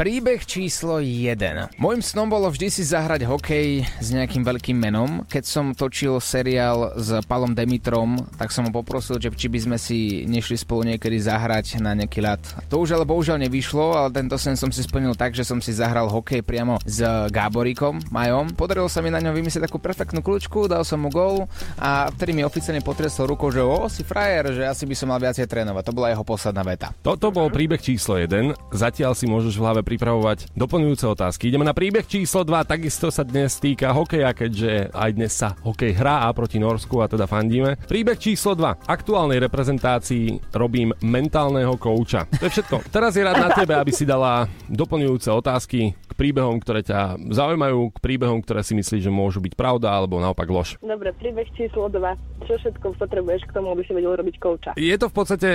Príbeh 0.00 0.40
číslo 0.48 0.96
1. 0.96 1.76
Mojím 1.76 2.00
snom 2.00 2.32
bolo 2.32 2.48
vždy 2.48 2.72
si 2.72 2.88
zahrať 2.88 3.28
hokej 3.28 3.84
s 4.00 4.08
nejakým 4.08 4.40
veľkým 4.40 4.72
menom. 4.72 5.28
Keď 5.28 5.44
som 5.44 5.76
točil 5.76 6.16
seriál 6.24 6.96
s 6.96 7.20
Palom 7.28 7.52
Demitrom, 7.52 8.16
tak 8.40 8.48
som 8.48 8.64
ho 8.64 8.72
poprosil, 8.72 9.20
že 9.20 9.28
či 9.28 9.52
by 9.52 9.60
sme 9.60 9.76
si 9.76 10.24
nešli 10.24 10.56
spolu 10.56 10.88
niekedy 10.88 11.20
zahrať 11.20 11.84
na 11.84 11.92
nejaký 11.92 12.16
ľad. 12.24 12.40
To 12.72 12.80
už 12.80 12.96
ale 12.96 13.04
bohužiaľ 13.04 13.44
nevyšlo, 13.44 13.92
ale 13.92 14.08
tento 14.08 14.40
sen 14.40 14.56
som 14.56 14.72
si 14.72 14.80
splnil 14.80 15.12
tak, 15.12 15.36
že 15.36 15.44
som 15.44 15.60
si 15.60 15.76
zahral 15.76 16.08
hokej 16.08 16.40
priamo 16.48 16.80
s 16.88 17.04
Gáborikom, 17.28 18.00
Majom. 18.08 18.56
Podarilo 18.56 18.88
sa 18.88 19.04
mi 19.04 19.12
na 19.12 19.20
ňom 19.20 19.36
vymyslieť 19.36 19.68
takú 19.68 19.76
perfektnú 19.76 20.24
kľúčku, 20.24 20.64
dal 20.64 20.80
som 20.80 21.04
mu 21.04 21.12
gól 21.12 21.44
a 21.76 22.08
vtedy 22.08 22.32
mi 22.32 22.40
oficiálne 22.40 22.80
potresol 22.80 23.28
rukou, 23.28 23.52
že 23.52 23.60
o, 23.60 23.84
si 23.92 24.00
frajer, 24.00 24.48
že 24.48 24.64
asi 24.64 24.88
by 24.88 24.96
som 24.96 25.12
mal 25.12 25.20
viacej 25.20 25.44
trénovať. 25.44 25.84
To 25.84 25.92
bola 25.92 26.08
jeho 26.08 26.24
posledná 26.24 26.64
veta. 26.64 26.88
Toto 27.04 27.28
bol 27.28 27.52
príbeh 27.52 27.84
číslo 27.84 28.16
1. 28.16 28.72
Zatiaľ 28.72 29.12
si 29.12 29.28
môžeš 29.28 29.60
v 29.60 29.64
hlave 29.68 29.89
pripravovať 29.90 30.54
doplňujúce 30.54 31.04
otázky. 31.10 31.50
Ideme 31.50 31.66
na 31.66 31.74
príbeh 31.74 32.06
číslo 32.06 32.46
2. 32.46 32.62
Takisto 32.62 33.10
sa 33.10 33.26
dnes 33.26 33.58
týka 33.58 33.90
hokeja, 33.90 34.30
keďže 34.30 34.94
aj 34.94 35.10
dnes 35.10 35.32
sa 35.34 35.58
hokej 35.66 35.98
hrá 35.98 36.30
proti 36.30 36.62
Norsku 36.62 37.02
a 37.02 37.10
teda 37.10 37.26
fandíme. 37.26 37.74
Príbeh 37.90 38.14
číslo 38.14 38.54
2. 38.54 38.86
Aktuálnej 38.86 39.42
reprezentácii 39.42 40.54
robím 40.54 40.94
mentálneho 41.02 41.74
kouča. 41.74 42.30
To 42.38 42.46
je 42.46 42.54
všetko. 42.54 42.86
Teraz 42.94 43.18
je 43.18 43.26
rád 43.26 43.42
na 43.42 43.50
tebe, 43.50 43.74
aby 43.74 43.90
si 43.90 44.06
dala 44.06 44.46
doplňujúce 44.70 45.26
otázky 45.34 45.98
príbehom, 46.20 46.60
ktoré 46.60 46.84
ťa 46.84 47.16
zaujímajú, 47.32 47.96
k 47.96 47.98
príbehom, 48.04 48.44
ktoré 48.44 48.60
si 48.60 48.76
myslíš, 48.76 49.08
že 49.08 49.12
môžu 49.12 49.40
byť 49.40 49.56
pravda 49.56 49.88
alebo 49.96 50.20
naopak 50.20 50.44
lož. 50.52 50.76
Dobre, 50.84 51.16
príbeh 51.16 51.48
číslo 51.56 51.88
2. 51.88 52.44
Čo 52.44 52.60
všetko 52.60 53.00
potrebuješ 53.00 53.48
k 53.48 53.56
tomu, 53.56 53.72
aby 53.72 53.80
si 53.88 53.96
vedel 53.96 54.12
robiť 54.12 54.36
kouča? 54.36 54.70
Je 54.76 54.92
to 55.00 55.08
v 55.08 55.14
podstate, 55.16 55.50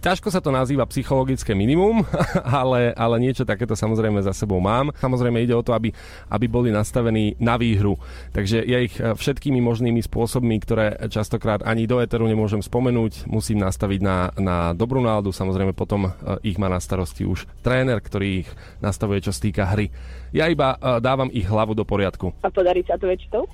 ťažko 0.00 0.32
sa 0.32 0.40
to 0.40 0.48
nazýva 0.48 0.88
psychologické 0.88 1.52
minimum, 1.52 2.08
ale, 2.64 2.96
ale 2.96 3.20
niečo 3.20 3.44
takéto 3.44 3.76
samozrejme 3.76 4.24
za 4.24 4.32
sebou 4.32 4.64
mám. 4.64 4.96
Samozrejme 4.96 5.44
ide 5.44 5.52
o 5.52 5.60
to, 5.60 5.76
aby, 5.76 5.92
aby 6.32 6.46
boli 6.48 6.72
nastavení 6.72 7.36
na 7.36 7.60
výhru. 7.60 8.00
Takže 8.32 8.64
ja 8.64 8.80
ich 8.80 8.96
eh, 8.96 9.12
všetkými 9.12 9.60
možnými 9.60 10.00
spôsobmi, 10.00 10.56
ktoré 10.64 10.96
častokrát 11.12 11.60
ani 11.60 11.84
do 11.84 12.00
Eteru 12.00 12.24
nemôžem 12.24 12.64
spomenúť, 12.64 13.28
musím 13.28 13.60
nastaviť 13.60 14.00
na, 14.00 14.32
na 14.40 14.56
dobrú 14.72 15.04
náladu. 15.04 15.36
Samozrejme 15.36 15.76
potom 15.76 16.08
eh, 16.08 16.12
ich 16.40 16.56
má 16.56 16.72
na 16.72 16.80
starosti 16.80 17.28
už 17.28 17.44
tréner, 17.60 18.00
ktorý 18.00 18.46
ich 18.46 18.48
nastavuje, 18.80 19.20
čo 19.20 19.36
sa 19.36 19.44
týka 19.44 19.65
hry. 19.74 19.90
Ja 20.30 20.46
iba 20.50 20.76
eh, 20.76 20.98
dávam 21.02 21.30
ich 21.32 21.46
hlavu 21.46 21.74
do 21.74 21.82
poriadku. 21.82 22.34
A 22.44 22.50
podarí 22.50 22.84
sa 22.86 23.00
to 23.00 23.08
väčšinou? 23.10 23.46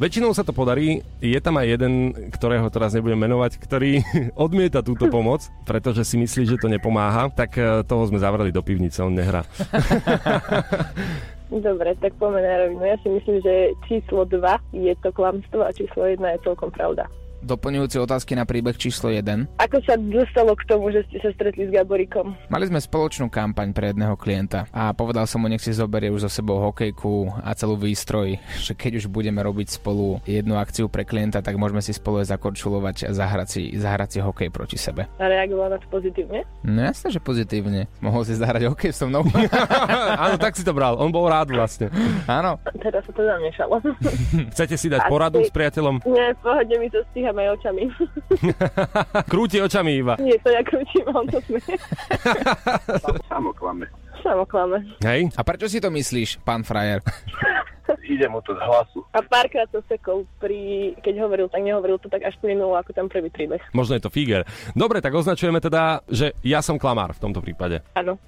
Väčšinou 0.00 0.32
sa 0.32 0.40
to 0.40 0.56
podarí, 0.56 1.04
je 1.20 1.36
tam 1.44 1.60
aj 1.60 1.76
jeden, 1.76 1.92
ktorého 2.32 2.72
teraz 2.72 2.96
nebudem 2.96 3.20
menovať, 3.20 3.60
ktorý 3.60 4.00
odmieta 4.48 4.80
túto 4.80 5.10
pomoc, 5.14 5.44
pretože 5.68 6.08
si 6.08 6.16
myslí, 6.16 6.48
že 6.48 6.56
to 6.56 6.72
nepomáha, 6.72 7.28
tak 7.28 7.56
eh, 7.60 7.84
toho 7.84 8.08
sme 8.08 8.16
zavreli 8.16 8.48
do 8.48 8.64
pivnice, 8.64 9.04
on 9.04 9.12
nehrá. 9.12 9.44
Dobre, 11.50 11.98
tak 11.98 12.14
poďme 12.14 12.46
na 12.46 12.54
rovinu. 12.62 12.82
Ja 12.86 12.96
si 13.02 13.10
myslím, 13.10 13.42
že 13.42 13.74
číslo 13.90 14.22
2 14.22 14.38
je 14.70 14.94
to 15.02 15.10
klamstvo 15.10 15.66
a 15.66 15.74
číslo 15.74 16.06
1 16.06 16.22
je 16.22 16.38
celkom 16.46 16.70
pravda. 16.70 17.10
Doplňujúce 17.40 17.96
otázky 17.96 18.36
na 18.36 18.44
príbeh 18.44 18.76
číslo 18.76 19.08
1. 19.08 19.56
Ako 19.56 19.80
sa 19.88 19.96
dostalo 19.96 20.52
k 20.52 20.62
tomu, 20.68 20.92
že 20.92 21.00
ste 21.08 21.24
sa 21.24 21.32
stretli 21.32 21.64
s 21.64 21.72
Gaborikom? 21.72 22.36
Mali 22.52 22.68
sme 22.68 22.76
spoločnú 22.76 23.32
kampaň 23.32 23.72
pre 23.72 23.96
jedného 23.96 24.12
klienta 24.20 24.68
a 24.76 24.92
povedal 24.92 25.24
som 25.24 25.40
mu, 25.40 25.48
nech 25.48 25.64
si 25.64 25.72
zoberie 25.72 26.12
už 26.12 26.28
so 26.28 26.30
sebou 26.30 26.60
hokejku 26.60 27.32
a 27.40 27.56
celú 27.56 27.80
výstroj, 27.80 28.36
že 28.66 28.76
keď 28.76 29.00
už 29.00 29.08
budeme 29.08 29.40
robiť 29.40 29.80
spolu 29.80 30.20
jednu 30.28 30.60
akciu 30.60 30.92
pre 30.92 31.08
klienta, 31.08 31.40
tak 31.40 31.56
môžeme 31.56 31.80
si 31.80 31.96
spolu 31.96 32.20
aj 32.20 32.28
zakorčulovať 32.28 33.08
a 33.08 33.10
zahrať 33.16 33.48
si, 33.48 33.62
zahrať 33.72 34.08
si 34.12 34.18
hokej 34.20 34.48
proti 34.52 34.76
sebe. 34.76 35.08
A 35.16 35.24
reagoval 35.24 35.72
na 35.72 35.78
to 35.80 35.88
pozitívne? 35.88 36.44
No 36.60 36.84
jasne, 36.84 37.08
že 37.08 37.24
pozitívne. 37.24 37.88
Mohol 38.04 38.28
si 38.28 38.36
zahrať 38.36 38.68
hokej 38.68 38.92
so 38.92 39.08
mnou. 39.08 39.24
Áno, 40.28 40.36
tak 40.36 40.60
si 40.60 40.62
to 40.62 40.76
bral, 40.76 41.00
on 41.00 41.08
bol 41.08 41.24
rád 41.24 41.48
vlastne. 41.48 41.88
Áno. 42.28 42.60
Teraz 42.84 43.00
sa 43.08 43.12
to 43.16 43.24
zamiešalo. 43.24 43.80
Chcete 44.52 44.76
si 44.76 44.92
dať 44.92 45.08
Asi- 45.08 45.10
poradu 45.10 45.40
s 45.40 45.48
priateľom? 45.48 46.04
Nie, 46.04 46.36
v 46.36 46.40
pohode 46.44 46.74
mi 46.76 46.92
to 46.92 47.00
stíham 47.30 47.38
aj 47.38 47.48
očami. 47.62 47.82
Krúti 49.32 49.58
očami 49.62 49.90
iba. 50.02 50.14
Nie, 50.18 50.36
to 50.42 50.50
ja 50.50 50.62
krútim, 50.66 51.06
on 51.14 51.26
to 51.30 51.38
smeje. 51.46 51.78
Samo 53.30 53.54
klame. 53.54 53.86
Samo 54.20 54.44
klame. 54.44 54.82
Hej? 55.00 55.30
A 55.38 55.40
prečo 55.46 55.70
si 55.70 55.78
to 55.78 55.88
myslíš, 55.88 56.42
pán 56.42 56.66
frajer? 56.66 57.00
Ide 58.10 58.26
mu 58.26 58.42
to 58.42 58.54
z 58.54 58.62
hlasu. 58.62 59.06
A 59.14 59.22
párkrát 59.22 59.70
to 59.70 59.82
sekol, 59.86 60.26
pri, 60.42 60.92
keď 61.02 61.26
hovoril, 61.26 61.46
tak 61.46 61.62
nehovoril 61.62 61.98
to 61.98 62.10
tak 62.10 62.26
až 62.26 62.34
plynulo, 62.42 62.74
ako 62.74 62.90
ten 62.90 63.06
prvý 63.06 63.30
príbeh. 63.30 63.62
Možno 63.70 63.94
je 63.98 64.02
to 64.02 64.10
figer. 64.10 64.42
Dobre, 64.74 64.98
tak 64.98 65.14
označujeme 65.14 65.62
teda, 65.62 66.02
že 66.10 66.34
ja 66.42 66.62
som 66.62 66.78
klamár 66.78 67.14
v 67.14 67.22
tomto 67.22 67.38
prípade. 67.42 67.82
Áno. 67.94 68.18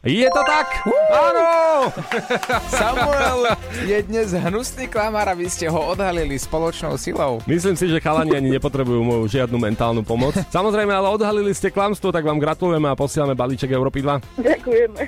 Je 0.00 0.24
to 0.32 0.40
tak? 0.48 0.80
Áno! 1.12 1.92
Samuel 2.72 3.52
je 3.84 4.00
dnes 4.00 4.32
hnusný 4.32 4.88
klamár 4.88 5.28
a 5.28 5.36
vy 5.36 5.44
ste 5.52 5.68
ho 5.68 5.76
odhalili 5.92 6.40
spoločnou 6.40 6.96
silou. 6.96 7.44
Myslím 7.44 7.76
si, 7.76 7.84
že 7.84 8.00
chalani 8.00 8.32
ani 8.32 8.48
nepotrebujú 8.56 8.96
moju 9.04 9.28
žiadnu 9.28 9.60
mentálnu 9.60 10.00
pomoc. 10.00 10.40
Samozrejme, 10.56 10.88
ale 10.88 11.04
odhalili 11.04 11.52
ste 11.52 11.68
klamstvo, 11.68 12.16
tak 12.16 12.24
vám 12.24 12.40
gratulujeme 12.40 12.88
a 12.88 12.96
posielame 12.96 13.36
balíček 13.36 13.68
Európy 13.76 14.00
2. 14.00 14.40
Ďakujeme. 14.40 15.00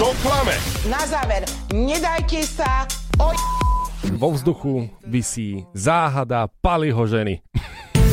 To 0.00 0.08
klame. 0.24 0.56
Na 0.88 1.04
záver, 1.04 1.44
nedajte 1.68 2.40
sa 2.48 2.88
o... 3.20 3.36
Vo 4.16 4.32
vzduchu 4.32 4.88
visí 5.04 5.68
záhada 5.76 6.48
Paliho 6.64 7.04
ženy. 7.04 7.44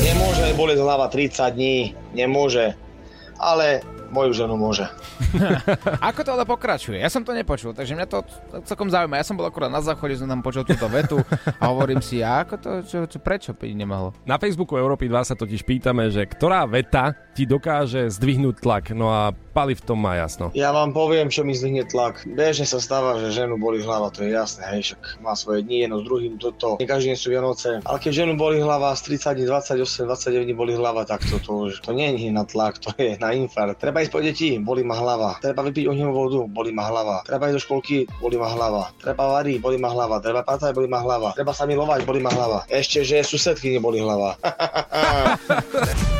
Nemôže 0.04 0.52
boleť 0.60 0.84
hlava 0.84 1.08
30 1.08 1.56
dní, 1.56 1.96
nemôže. 2.12 2.76
Ale 3.40 3.80
moju 4.10 4.32
ženu 4.36 4.58
môže. 4.58 4.86
Ako 6.10 6.22
to 6.26 6.34
ale 6.34 6.46
pokračuje? 6.46 6.98
Ja 7.00 7.10
som 7.10 7.22
to 7.22 7.32
nepočul, 7.34 7.72
takže 7.72 7.94
mňa 7.96 8.08
to 8.10 8.26
celkom 8.66 8.90
zaujíma. 8.90 9.22
Ja 9.22 9.26
som 9.26 9.38
bol 9.38 9.46
akurát 9.48 9.72
na 9.72 9.82
záchode, 9.82 10.18
som 10.18 10.28
tam 10.30 10.42
počul 10.44 10.66
túto 10.66 10.86
vetu 10.90 11.18
a 11.58 11.64
hovorím 11.70 12.02
si, 12.02 12.22
a 12.26 12.44
ako 12.44 12.56
to, 12.60 12.70
čo, 12.86 12.98
čo, 13.06 13.18
prečo 13.22 13.54
by 13.54 13.72
nemohlo? 13.74 14.14
Na 14.26 14.42
Facebooku 14.42 14.76
Európy 14.76 15.08
2 15.08 15.30
sa 15.30 15.36
totiž 15.38 15.62
pýtame, 15.64 16.10
že 16.10 16.26
ktorá 16.26 16.66
veta 16.66 17.16
ti 17.34 17.46
dokáže 17.46 18.12
zdvihnúť 18.12 18.56
tlak. 18.60 18.92
No 18.92 19.14
a 19.14 19.32
Pali 19.60 19.76
v 19.76 19.84
tom 19.84 20.00
má 20.00 20.16
jasno. 20.16 20.56
Ja 20.56 20.72
vám 20.72 20.96
poviem, 20.96 21.28
čo 21.28 21.44
mi 21.44 21.52
zdvihne 21.52 21.84
tlak. 21.84 22.24
Bežne 22.24 22.64
sa 22.64 22.80
stáva, 22.80 23.20
že 23.20 23.36
ženu 23.36 23.60
boli 23.60 23.84
hlava, 23.84 24.08
to 24.08 24.24
je 24.24 24.32
jasné, 24.32 24.64
hej, 24.72 24.96
však 24.96 25.20
má 25.20 25.36
svoje 25.36 25.68
dni, 25.68 25.84
jedno 25.84 26.00
s 26.00 26.08
druhým, 26.08 26.40
toto. 26.40 26.80
Nie 26.80 26.88
každý 26.88 27.12
deň 27.12 27.18
sú 27.20 27.28
Vianoce. 27.28 27.70
Ale 27.84 28.00
keď 28.00 28.24
ženu 28.24 28.40
boli 28.40 28.64
hlava 28.64 28.96
z 28.96 29.20
30 29.20 29.36
dní, 29.36 29.46
28, 29.52 30.08
29 30.08 30.48
dní 30.48 30.56
boli 30.56 30.80
hlava, 30.80 31.04
tak 31.04 31.28
to, 31.28 31.44
to, 31.44 31.68
už, 31.68 31.84
to 31.84 31.92
nie 31.92 32.08
je 32.16 32.32
na 32.32 32.48
tlak, 32.48 32.80
to 32.80 32.96
je 32.96 33.20
na 33.20 33.36
infarkt. 33.36 33.84
Treba 33.84 34.00
ísť 34.00 34.16
po 34.16 34.24
deti, 34.24 34.56
boli 34.64 34.80
ma 34.80 34.96
hlava. 34.96 35.36
Treba 35.44 35.60
vypiť 35.68 35.92
ohňovú 35.92 36.14
vodu, 36.16 36.40
boli 36.48 36.72
ma 36.72 36.88
hlava. 36.88 37.28
Treba 37.28 37.52
ísť 37.52 37.60
do 37.60 37.64
školky, 37.68 38.08
boli 38.24 38.40
ma 38.40 38.48
hlava. 38.48 38.96
Treba 39.04 39.44
variť, 39.44 39.60
boli 39.60 39.76
ma 39.76 39.92
hlava. 39.92 40.24
Treba 40.24 40.48
pátať, 40.48 40.72
boli 40.72 40.88
ma 40.88 41.04
hlava. 41.04 41.36
Treba 41.36 41.52
sa 41.52 41.68
milovať, 41.68 42.08
boli 42.08 42.24
ma 42.24 42.32
hlava. 42.32 42.64
Ešte, 42.72 43.04
že 43.04 43.28
susedky 43.28 43.76
neboli 43.76 44.00
hlava. 44.00 44.40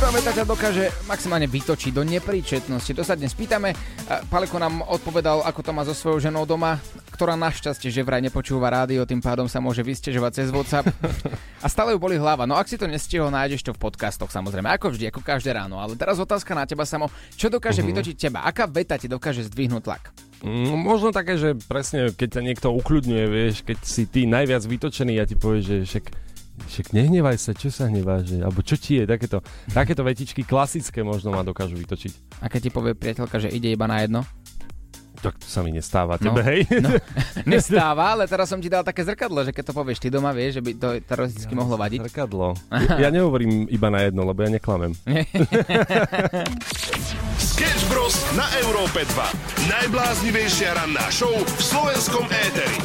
Ktorá 0.00 0.16
veta 0.16 0.32
ťa 0.32 0.48
dokáže 0.48 0.84
maximálne 1.04 1.44
vytočiť 1.44 1.92
do 1.92 2.00
nepríčetnosti. 2.08 2.88
To 2.96 3.04
sa 3.04 3.20
dnes 3.20 3.36
pýtame. 3.36 3.76
Paleko 4.32 4.56
nám 4.56 4.80
odpovedal, 4.80 5.44
ako 5.44 5.60
to 5.60 5.76
má 5.76 5.84
so 5.84 5.92
svojou 5.92 6.24
ženou 6.24 6.48
doma, 6.48 6.80
ktorá 7.12 7.36
našťastie 7.36 7.92
že 7.92 8.00
vraj 8.00 8.24
nepočúva 8.24 8.72
rádio, 8.72 9.04
tým 9.04 9.20
pádom 9.20 9.44
sa 9.44 9.60
môže 9.60 9.84
vystežovať 9.84 10.32
cez 10.40 10.48
WhatsApp. 10.48 10.88
A 11.60 11.68
stále 11.68 11.92
ju 11.92 12.00
boli 12.00 12.16
hlava. 12.16 12.48
No 12.48 12.56
ak 12.56 12.72
si 12.72 12.80
to 12.80 12.88
nestihol, 12.88 13.28
nájdeš 13.28 13.60
to 13.60 13.76
v 13.76 13.82
podcastoch 13.92 14.32
samozrejme, 14.32 14.72
ako 14.72 14.96
vždy, 14.96 15.12
ako 15.12 15.20
každé 15.20 15.52
ráno. 15.52 15.76
Ale 15.76 16.00
teraz 16.00 16.16
otázka 16.16 16.56
na 16.56 16.64
teba 16.64 16.88
samo. 16.88 17.12
Čo 17.36 17.52
dokáže 17.52 17.84
Mhm. 17.84 17.88
vytočiť 17.92 18.16
teba? 18.16 18.48
Aká 18.48 18.64
veta 18.64 18.96
ti 18.96 19.04
dokáže 19.04 19.44
zdvihnúť 19.52 19.84
tlak? 19.84 20.16
Mm, 20.40 20.80
možno 20.80 21.12
také, 21.12 21.36
že 21.36 21.52
presne 21.68 22.08
keď 22.08 22.40
ťa 22.40 22.42
niekto 22.48 22.72
ukľudňuje, 22.72 23.24
vieš, 23.28 23.60
keď 23.68 23.78
si 23.84 24.08
ty 24.08 24.24
najviac 24.24 24.64
vytočený 24.64 25.20
a 25.20 25.28
ti 25.28 25.36
povie, 25.36 25.60
že 25.60 25.76
však, 25.84 26.29
však 26.62 26.90
nehnevaj 26.90 27.36
sa, 27.36 27.52
čo 27.52 27.68
sa 27.68 27.86
hneváš, 27.86 28.28
že? 28.28 28.38
alebo 28.38 28.60
čo 28.60 28.74
ti 28.74 28.96
je, 28.96 29.04
takéto, 29.04 29.40
takéto 29.68 30.02
vetičky 30.02 30.42
klasické 30.42 31.00
možno 31.00 31.30
ma 31.30 31.40
dokážu 31.40 31.74
vytočiť. 31.74 32.12
A 32.38 32.46
keď 32.46 32.60
ti 32.60 32.70
povie 32.70 32.92
priateľka, 32.92 33.38
že 33.38 33.48
ide 33.48 33.68
iba 33.68 33.84
na 33.84 33.98
jedno? 33.98 34.22
Tak 35.20 35.36
to 35.36 35.44
sa 35.44 35.60
mi 35.60 35.68
nestáva 35.68 36.16
No, 36.16 36.32
tebe, 36.32 36.40
hej? 36.42 36.64
no, 36.80 36.96
nestáva, 37.52 38.16
ale 38.16 38.24
teraz 38.24 38.48
som 38.48 38.56
ti 38.56 38.66
dal 38.66 38.80
také 38.80 39.04
zrkadlo, 39.04 39.44
že 39.44 39.52
keď 39.52 39.68
to 39.68 39.74
povieš 39.74 40.00
ty 40.00 40.08
doma, 40.08 40.32
vieš, 40.32 40.56
že 40.56 40.62
by 40.62 40.70
to 40.74 40.88
teroristicky 41.02 41.52
mohlo 41.52 41.76
vadiť. 41.76 42.08
Zrkadlo. 42.08 42.56
Ja, 42.88 42.96
ja 42.96 43.12
nehovorím 43.12 43.68
iba 43.68 43.88
na 43.88 44.00
jedno, 44.02 44.24
lebo 44.24 44.40
ja 44.40 44.48
neklamem. 44.48 44.96
Sketch 47.36 47.84
Bros. 47.86 48.16
na 48.32 48.48
Európe 48.58 49.04
2. 49.04 49.68
Najbláznivejšia 49.68 50.72
ranná 50.72 51.04
show 51.12 51.28
v 51.28 51.60
slovenskom 51.60 52.24
éteri. 52.26 52.80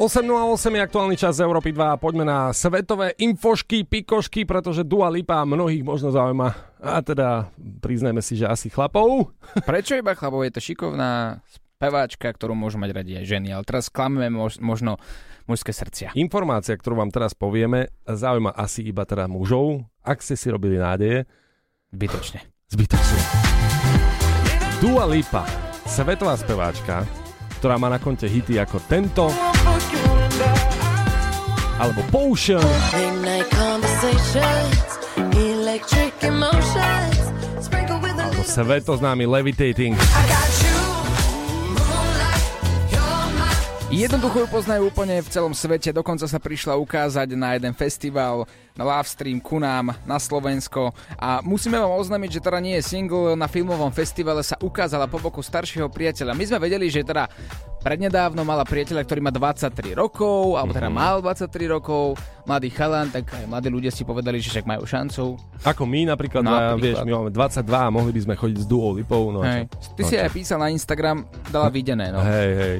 8.08 0.00 0.56
je 0.72 0.80
aktuálny 0.80 1.12
čas 1.20 1.36
z 1.36 1.44
Európy 1.44 1.76
2 1.76 1.92
a 1.92 2.00
poďme 2.00 2.24
na 2.24 2.56
svetové 2.56 3.12
infošky, 3.20 3.84
pikošky, 3.84 4.48
pretože 4.48 4.80
Dua 4.80 5.12
Lipa 5.12 5.44
mnohých 5.44 5.84
možno 5.84 6.08
zaujíma. 6.08 6.80
A 6.80 7.04
teda 7.04 7.52
priznajme 7.84 8.24
si, 8.24 8.40
že 8.40 8.48
asi 8.48 8.72
chlapov. 8.72 9.28
Prečo 9.68 10.00
iba 10.00 10.16
chlapov? 10.16 10.40
Je 10.48 10.56
to 10.56 10.64
šikovná 10.64 11.44
speváčka, 11.76 12.32
ktorú 12.32 12.56
môžu 12.56 12.80
mať 12.80 12.96
radi 12.96 13.12
aj 13.20 13.28
ženy, 13.28 13.52
ale 13.52 13.60
teraz 13.68 13.92
klameme 13.92 14.32
mož, 14.32 14.56
možno 14.64 14.96
mužské 15.44 15.76
srdcia. 15.76 16.16
Informácia, 16.16 16.80
ktorú 16.80 16.96
vám 16.96 17.12
teraz 17.12 17.36
povieme, 17.36 17.92
zaujíma 18.08 18.56
asi 18.56 18.88
iba 18.88 19.04
teda 19.04 19.28
mužov. 19.28 19.84
Ak 20.00 20.24
ste 20.24 20.32
si 20.32 20.48
robili 20.48 20.80
nádeje, 20.80 21.28
Bytočne. 21.92 22.40
zbytočne. 22.72 23.20
Dua 24.80 25.04
Lipa, 25.04 25.44
svetová 25.84 26.40
speváčka, 26.40 27.04
ktorá 27.60 27.76
má 27.76 27.92
na 27.92 28.00
konte 28.00 28.24
hity 28.24 28.56
ako 28.56 28.80
tento, 28.88 29.28
alebo 31.80 32.04
Potion, 32.12 32.60
alebo 38.20 38.42
svetoznámy 38.44 39.24
Levitating. 39.24 39.96
Jednoducho 43.90 44.46
ju 44.46 44.48
poznajú 44.48 44.86
úplne 44.86 45.18
v 45.18 45.28
celom 45.34 45.50
svete, 45.50 45.90
dokonca 45.90 46.30
sa 46.30 46.38
prišla 46.38 46.78
ukázať 46.78 47.34
na 47.34 47.58
jeden 47.58 47.74
festival, 47.74 48.46
na 48.80 48.96
livestream 48.96 49.36
ku 49.44 49.60
nám, 49.60 49.92
na 50.08 50.16
Slovensko 50.16 50.96
a 51.20 51.44
musíme 51.44 51.76
vám 51.76 51.92
oznámiť, 52.00 52.40
že 52.40 52.40
teda 52.40 52.58
nie 52.64 52.80
je 52.80 52.88
single, 52.88 53.36
na 53.36 53.44
filmovom 53.44 53.92
festivale 53.92 54.40
sa 54.40 54.56
ukázala 54.56 55.04
po 55.04 55.20
boku 55.20 55.44
staršieho 55.44 55.92
priateľa. 55.92 56.32
My 56.32 56.48
sme 56.48 56.58
vedeli, 56.64 56.88
že 56.88 57.04
teda 57.04 57.28
prednedávno 57.84 58.40
mala 58.40 58.64
priateľa, 58.64 59.04
ktorý 59.04 59.20
má 59.20 59.28
23 59.28 59.92
rokov, 59.92 60.56
alebo 60.56 60.72
teda 60.72 60.88
mal 60.88 61.20
23 61.20 61.76
rokov, 61.76 62.16
mladý 62.48 62.72
chalan, 62.72 63.12
tak 63.12 63.28
aj 63.28 63.44
mladí 63.44 63.68
ľudia 63.68 63.92
si 63.92 64.00
povedali, 64.04 64.40
že 64.40 64.48
však 64.48 64.64
majú 64.64 64.88
šancu. 64.88 65.36
Ako 65.60 65.84
my 65.84 66.08
napríklad, 66.08 66.40
Napríklad. 66.40 66.80
napríklad. 66.80 66.80
vieš, 66.80 66.98
my 67.04 67.12
máme 67.20 67.30
22 67.36 67.68
a 67.68 67.88
mohli 67.92 68.12
by 68.16 68.20
sme 68.24 68.34
chodiť 68.36 68.58
s 68.64 68.66
Duou 68.68 68.96
Lipou. 68.96 69.28
No, 69.28 69.44
Hej. 69.44 69.68
čo? 69.76 69.92
Ty 69.92 70.02
no 70.04 70.08
si 70.08 70.16
čo? 70.16 70.24
aj 70.24 70.30
písal 70.32 70.58
na 70.60 70.68
Instagram, 70.72 71.16
dala 71.52 71.68
videné, 71.76 72.08
no. 72.12 72.20
Hej, 72.24 72.50
hej. 72.56 72.78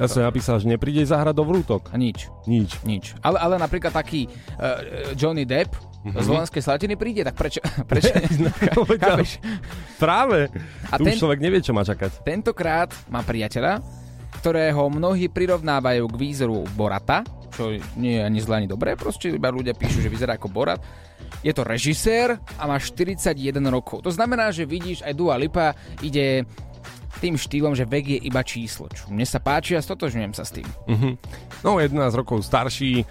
Ja 0.00 0.08
som 0.08 0.24
napísal, 0.24 0.56
že 0.56 0.66
neprídeš 0.66 1.12
zahrať 1.12 1.36
do 1.36 1.44
vrútok. 1.44 1.92
A 1.92 1.96
nič. 1.96 2.32
Nič. 2.44 2.80
Nič. 2.82 3.12
Ale, 3.20 3.36
ale 3.36 3.54
napríklad 3.54 3.92
taký 3.92 4.24
uh, 4.56 5.12
Johnny 5.12 5.44
Depp 5.44 5.76
Mhm. 6.00 6.16
z 6.16 6.26
Lovenskej 6.26 6.62
Slatiny 6.64 6.96
príde, 6.96 7.20
tak 7.20 7.36
prečo? 7.36 7.60
prečo? 7.84 8.08
Chápeš? 8.96 9.36
Práve. 9.96 10.48
A 10.88 10.96
tu 10.96 11.04
ten- 11.04 11.12
už 11.12 11.20
človek 11.20 11.38
nevie, 11.38 11.60
čo 11.60 11.76
má 11.76 11.84
čakať. 11.84 12.24
Tentokrát 12.24 12.88
má 13.06 13.20
priateľa, 13.20 13.84
ktorého 14.32 14.88
mnohí 14.88 15.28
prirovnávajú 15.28 16.04
k 16.06 16.16
výzoru 16.16 16.64
Borata, 16.72 17.20
čo 17.52 17.68
nie 17.94 18.16
je 18.16 18.22
ani 18.22 18.40
zle, 18.40 18.54
ani 18.56 18.64
dobré, 18.64 18.96
proste 18.96 19.28
iba 19.28 19.52
ľudia 19.52 19.76
píšu, 19.76 20.00
že 20.00 20.08
vyzerá 20.08 20.40
ako 20.40 20.48
Borat. 20.48 20.80
Je 21.40 21.52
to 21.52 21.60
režisér 21.62 22.32
a 22.56 22.64
má 22.64 22.80
41 22.80 23.36
rokov. 23.68 24.00
To 24.00 24.08
znamená, 24.08 24.48
že 24.48 24.64
vidíš, 24.64 25.04
aj 25.04 25.12
Dua 25.12 25.36
Lipa 25.36 25.72
ide 26.00 26.48
tým 27.20 27.36
štýlom, 27.36 27.76
že 27.76 27.84
vek 27.84 28.16
je 28.16 28.18
iba 28.24 28.40
číslo. 28.40 28.88
Čo 28.88 29.12
mne 29.12 29.28
sa 29.28 29.38
páči 29.38 29.76
a 29.76 29.84
stotožňujem 29.84 30.32
sa 30.32 30.42
s 30.42 30.56
tým. 30.56 30.66
Mhm. 30.88 31.10
No, 31.60 31.76
11 31.76 32.16
rokov 32.16 32.40
starší. 32.42 33.04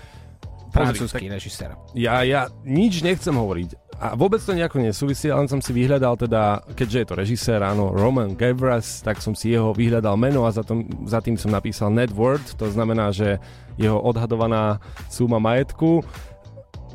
Francúzsky 0.70 1.26
režisér. 1.26 1.74
Ja, 1.98 2.22
ja 2.22 2.46
nič 2.62 3.02
nechcem 3.02 3.34
hovoriť. 3.34 3.90
A 4.00 4.14
vôbec 4.16 4.40
to 4.40 4.56
nejako 4.56 4.80
nesúvisí, 4.80 5.28
len 5.28 5.50
som 5.50 5.60
si 5.60 5.76
vyhľadal 5.76 6.16
teda, 6.16 6.62
keďže 6.78 6.98
je 7.04 7.08
to 7.10 7.16
režisér, 7.20 7.60
áno, 7.66 7.92
Roman 7.92 8.32
Gavras, 8.32 9.04
tak 9.04 9.20
som 9.20 9.36
si 9.36 9.52
jeho 9.52 9.76
vyhľadal 9.76 10.16
meno 10.16 10.48
a 10.48 10.54
za, 10.56 10.64
tom, 10.64 10.88
za 11.04 11.20
tým 11.20 11.36
som 11.36 11.52
napísal 11.52 11.92
net 11.92 12.14
worth, 12.14 12.56
to 12.56 12.70
znamená, 12.72 13.12
že 13.12 13.42
jeho 13.76 14.00
odhadovaná 14.00 14.80
suma 15.12 15.42
majetku 15.42 16.06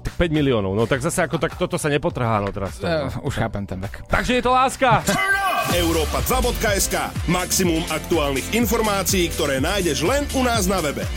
tak 0.05 0.16
5 0.16 0.37
miliónov. 0.37 0.77
No 0.77 0.85
tak 0.85 1.00
zase 1.00 1.24
ako 1.24 1.40
tak 1.40 1.57
toto 1.57 1.81
sa 1.81 1.88
nepotrhá, 1.88 2.40
no 2.40 2.53
teraz. 2.53 2.77
To, 2.81 2.85
Uh, 2.85 3.29
už 3.29 3.40
chápem 3.40 3.64
ten 3.64 3.81
vek. 3.81 4.05
Takže 4.09 4.40
je 4.40 4.42
to 4.44 4.53
láska. 4.53 5.00
Európa 5.72 6.20
2.sk 6.20 7.14
Maximum 7.31 7.81
aktuálnych 7.88 8.53
informácií, 8.53 9.33
ktoré 9.33 9.64
nájdeš 9.64 10.05
len 10.05 10.29
u 10.37 10.44
nás 10.44 10.68
na 10.68 10.85
webe. 10.85 11.09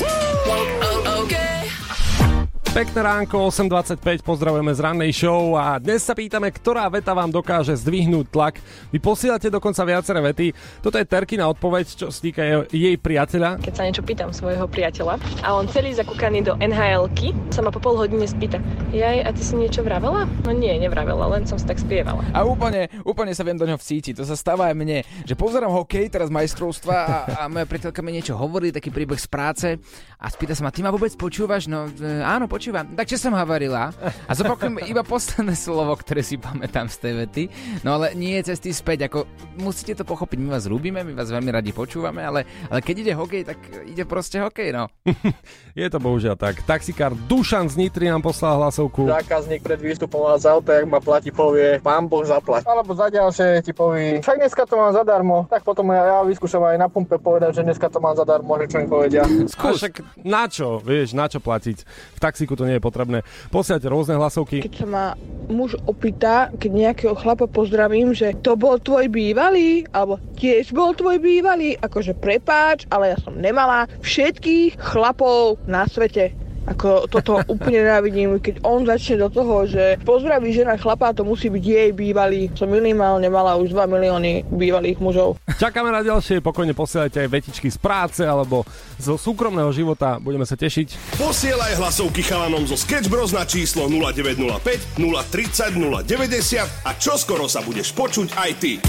Pekné 2.78 3.02
ránko, 3.02 3.50
8.25, 3.50 4.22
pozdravujeme 4.22 4.70
z 4.70 4.86
rannej 4.86 5.10
show 5.10 5.58
a 5.58 5.82
dnes 5.82 6.06
sa 6.06 6.14
pýtame, 6.14 6.54
ktorá 6.54 6.86
veta 6.94 7.10
vám 7.10 7.34
dokáže 7.34 7.74
zdvihnúť 7.74 8.30
tlak. 8.30 8.62
Vy 8.94 9.02
posielate 9.02 9.50
dokonca 9.50 9.82
viaceré 9.82 10.22
vety. 10.22 10.54
Toto 10.86 11.02
je 11.02 11.10
Terkina 11.10 11.50
odpoveď, 11.50 11.86
čo 11.90 12.14
sa 12.14 12.20
týka 12.22 12.70
jej, 12.70 12.94
priateľa. 13.02 13.58
Keď 13.66 13.74
sa 13.74 13.82
niečo 13.82 14.06
pýtam 14.06 14.30
svojho 14.30 14.70
priateľa 14.70 15.18
a 15.42 15.58
on 15.58 15.66
celý 15.74 15.98
zakúkaný 15.98 16.46
do 16.46 16.54
NHL-ky 16.62 17.34
sa 17.50 17.66
ma 17.66 17.74
po 17.74 17.82
pol 17.82 17.98
hodine 17.98 18.30
spýta 18.30 18.62
Jaj, 18.94 19.26
a 19.26 19.34
ty 19.34 19.42
si 19.42 19.58
niečo 19.58 19.82
vravela? 19.82 20.30
No 20.46 20.54
nie, 20.54 20.78
nevravela, 20.78 21.34
len 21.34 21.50
som 21.50 21.58
si 21.58 21.66
tak 21.66 21.82
spievala. 21.82 22.22
A 22.30 22.46
úplne, 22.46 22.94
úplne 23.02 23.34
sa 23.34 23.42
viem 23.42 23.58
do 23.58 23.66
ňoho 23.66 23.82
vcítiť. 23.82 24.22
To 24.22 24.26
sa 24.30 24.38
stáva 24.38 24.70
aj 24.70 24.78
mne, 24.78 25.02
že 25.26 25.34
pozerám 25.34 25.74
hokej, 25.74 26.14
teraz 26.14 26.30
majstrovstva 26.30 26.94
a, 26.94 27.16
a 27.42 27.42
moja 27.50 27.66
priateľka 27.66 28.06
mi 28.06 28.14
niečo 28.14 28.38
hovorí, 28.38 28.70
taký 28.70 28.94
príbeh 28.94 29.18
z 29.18 29.26
práce 29.26 29.68
a 30.18 30.34
spýta 30.34 30.58
sa 30.58 30.66
ma, 30.66 30.74
ty 30.74 30.82
ma 30.82 30.90
vôbec 30.90 31.14
počúvaš? 31.14 31.70
No 31.70 31.86
e, 31.86 32.26
áno, 32.26 32.50
počúvam. 32.50 32.90
Tak 32.98 33.06
čo 33.06 33.22
som 33.22 33.38
hovorila? 33.38 33.94
A 34.26 34.34
zopakujem 34.34 34.82
iba 34.92 35.06
posledné 35.06 35.54
slovo, 35.54 35.94
ktoré 35.94 36.26
si 36.26 36.42
pamätám 36.42 36.90
z 36.90 36.98
tej 36.98 37.14
vety. 37.22 37.44
No 37.86 38.02
ale 38.02 38.18
nie 38.18 38.34
je 38.42 38.50
cesty 38.50 38.74
späť. 38.74 39.14
Ako, 39.14 39.30
musíte 39.62 39.94
to 39.94 40.02
pochopiť, 40.10 40.42
my 40.42 40.58
vás 40.58 40.66
ľúbime, 40.66 41.06
my 41.06 41.14
vás 41.14 41.30
veľmi 41.30 41.54
radi 41.54 41.70
počúvame, 41.70 42.26
ale, 42.26 42.50
ale 42.66 42.82
keď 42.82 42.96
ide 43.06 43.14
hokej, 43.14 43.46
tak 43.46 43.62
ide 43.86 44.10
proste 44.10 44.42
hokej, 44.42 44.74
no. 44.74 44.90
Je 45.78 45.86
to 45.86 46.02
bohužiaľ 46.02 46.34
tak. 46.34 46.66
Taxikár 46.66 47.14
Dušan 47.14 47.70
z 47.70 47.78
Nitry 47.78 48.10
nám 48.10 48.26
poslal 48.26 48.58
hlasovku. 48.58 49.06
Zákazník 49.06 49.62
pred 49.62 49.78
výstupom 49.78 50.26
z 50.42 50.50
auta, 50.50 50.82
ak 50.82 50.90
ma 50.90 50.98
platí, 50.98 51.30
povie, 51.30 51.78
pán 51.78 52.10
Boh 52.10 52.26
zaplať. 52.26 52.66
Alebo 52.66 52.98
za 52.98 53.14
ďalšie 53.14 53.62
ti 53.62 53.70
povie, 53.70 54.18
však 54.26 54.42
dneska 54.42 54.66
to 54.66 54.82
mám 54.82 54.98
zadarmo. 54.98 55.46
Tak 55.46 55.62
potom 55.62 55.94
ja, 55.94 56.02
ja 56.02 56.18
vyskúšam 56.26 56.66
aj 56.66 56.82
na 56.82 56.90
pumpe 56.90 57.22
povedať, 57.22 57.62
že 57.62 57.70
dneska 57.70 57.86
to 57.94 58.02
mám 58.02 58.18
zadarmo, 58.18 58.58
že 58.58 58.66
čo 58.66 58.82
mi 58.82 58.90
povedia. 58.90 59.22
Skús. 59.46 59.78
však 59.78 60.07
na 60.22 60.48
čo, 60.48 60.80
vieš, 60.82 61.14
na 61.14 61.28
čo 61.28 61.44
platiť? 61.44 61.78
V 62.18 62.20
taxíku 62.20 62.56
to 62.56 62.66
nie 62.66 62.78
je 62.78 62.84
potrebné. 62.84 63.22
Posielate 63.52 63.88
rôzne 63.92 64.16
hlasovky. 64.16 64.64
Keď 64.64 64.74
sa 64.84 64.88
ma 64.88 65.06
muž 65.48 65.80
opýta, 65.88 66.52
keď 66.60 66.72
nejakého 66.72 67.16
chlapa 67.16 67.48
pozdravím, 67.48 68.12
že 68.12 68.36
to 68.44 68.56
bol 68.60 68.80
tvoj 68.80 69.08
bývalý, 69.08 69.88
alebo 69.96 70.20
tiež 70.40 70.76
bol 70.76 70.92
tvoj 70.96 71.20
bývalý, 71.20 71.80
akože 71.80 72.18
prepáč, 72.20 72.88
ale 72.92 73.16
ja 73.16 73.18
som 73.20 73.36
nemala 73.36 73.88
všetkých 74.04 74.80
chlapov 74.80 75.60
na 75.68 75.88
svete. 75.88 76.47
Ako 76.68 77.08
toto 77.08 77.40
úplne 77.48 77.80
nenávidím, 77.88 78.36
keď 78.44 78.60
on 78.68 78.84
začne 78.84 79.24
do 79.24 79.32
toho, 79.32 79.64
že 79.64 79.96
pozdraví 80.04 80.52
žena 80.52 80.76
chlapa, 80.76 81.16
to 81.16 81.24
musí 81.24 81.48
byť 81.48 81.64
jej 81.64 81.90
bývalý. 81.96 82.52
Som 82.60 82.76
minimálne 82.76 83.32
mala 83.32 83.56
už 83.56 83.72
2 83.72 83.88
milióny 83.88 84.44
bývalých 84.52 85.00
mužov. 85.00 85.40
Čakáme 85.48 85.96
na 85.96 86.04
ďalšie, 86.04 86.44
pokojne 86.44 86.76
posielajte 86.76 87.24
aj 87.24 87.30
vetičky 87.32 87.72
z 87.72 87.80
práce 87.80 88.20
alebo 88.28 88.68
zo 89.00 89.16
súkromného 89.16 89.72
života, 89.72 90.20
budeme 90.20 90.44
sa 90.44 90.60
tešiť. 90.60 91.16
Posielaj 91.16 91.80
hlasovky 91.80 92.20
chalanom 92.20 92.68
zo 92.68 92.76
Sketch 92.76 93.08
Bros 93.08 93.32
na 93.32 93.48
číslo 93.48 93.88
0905 93.88 95.00
030 95.00 95.80
090 95.80 96.68
a 96.84 96.92
čoskoro 97.00 97.48
sa 97.48 97.64
budeš 97.64 97.96
počuť 97.96 98.28
aj 98.36 98.52
ty. 98.60 98.84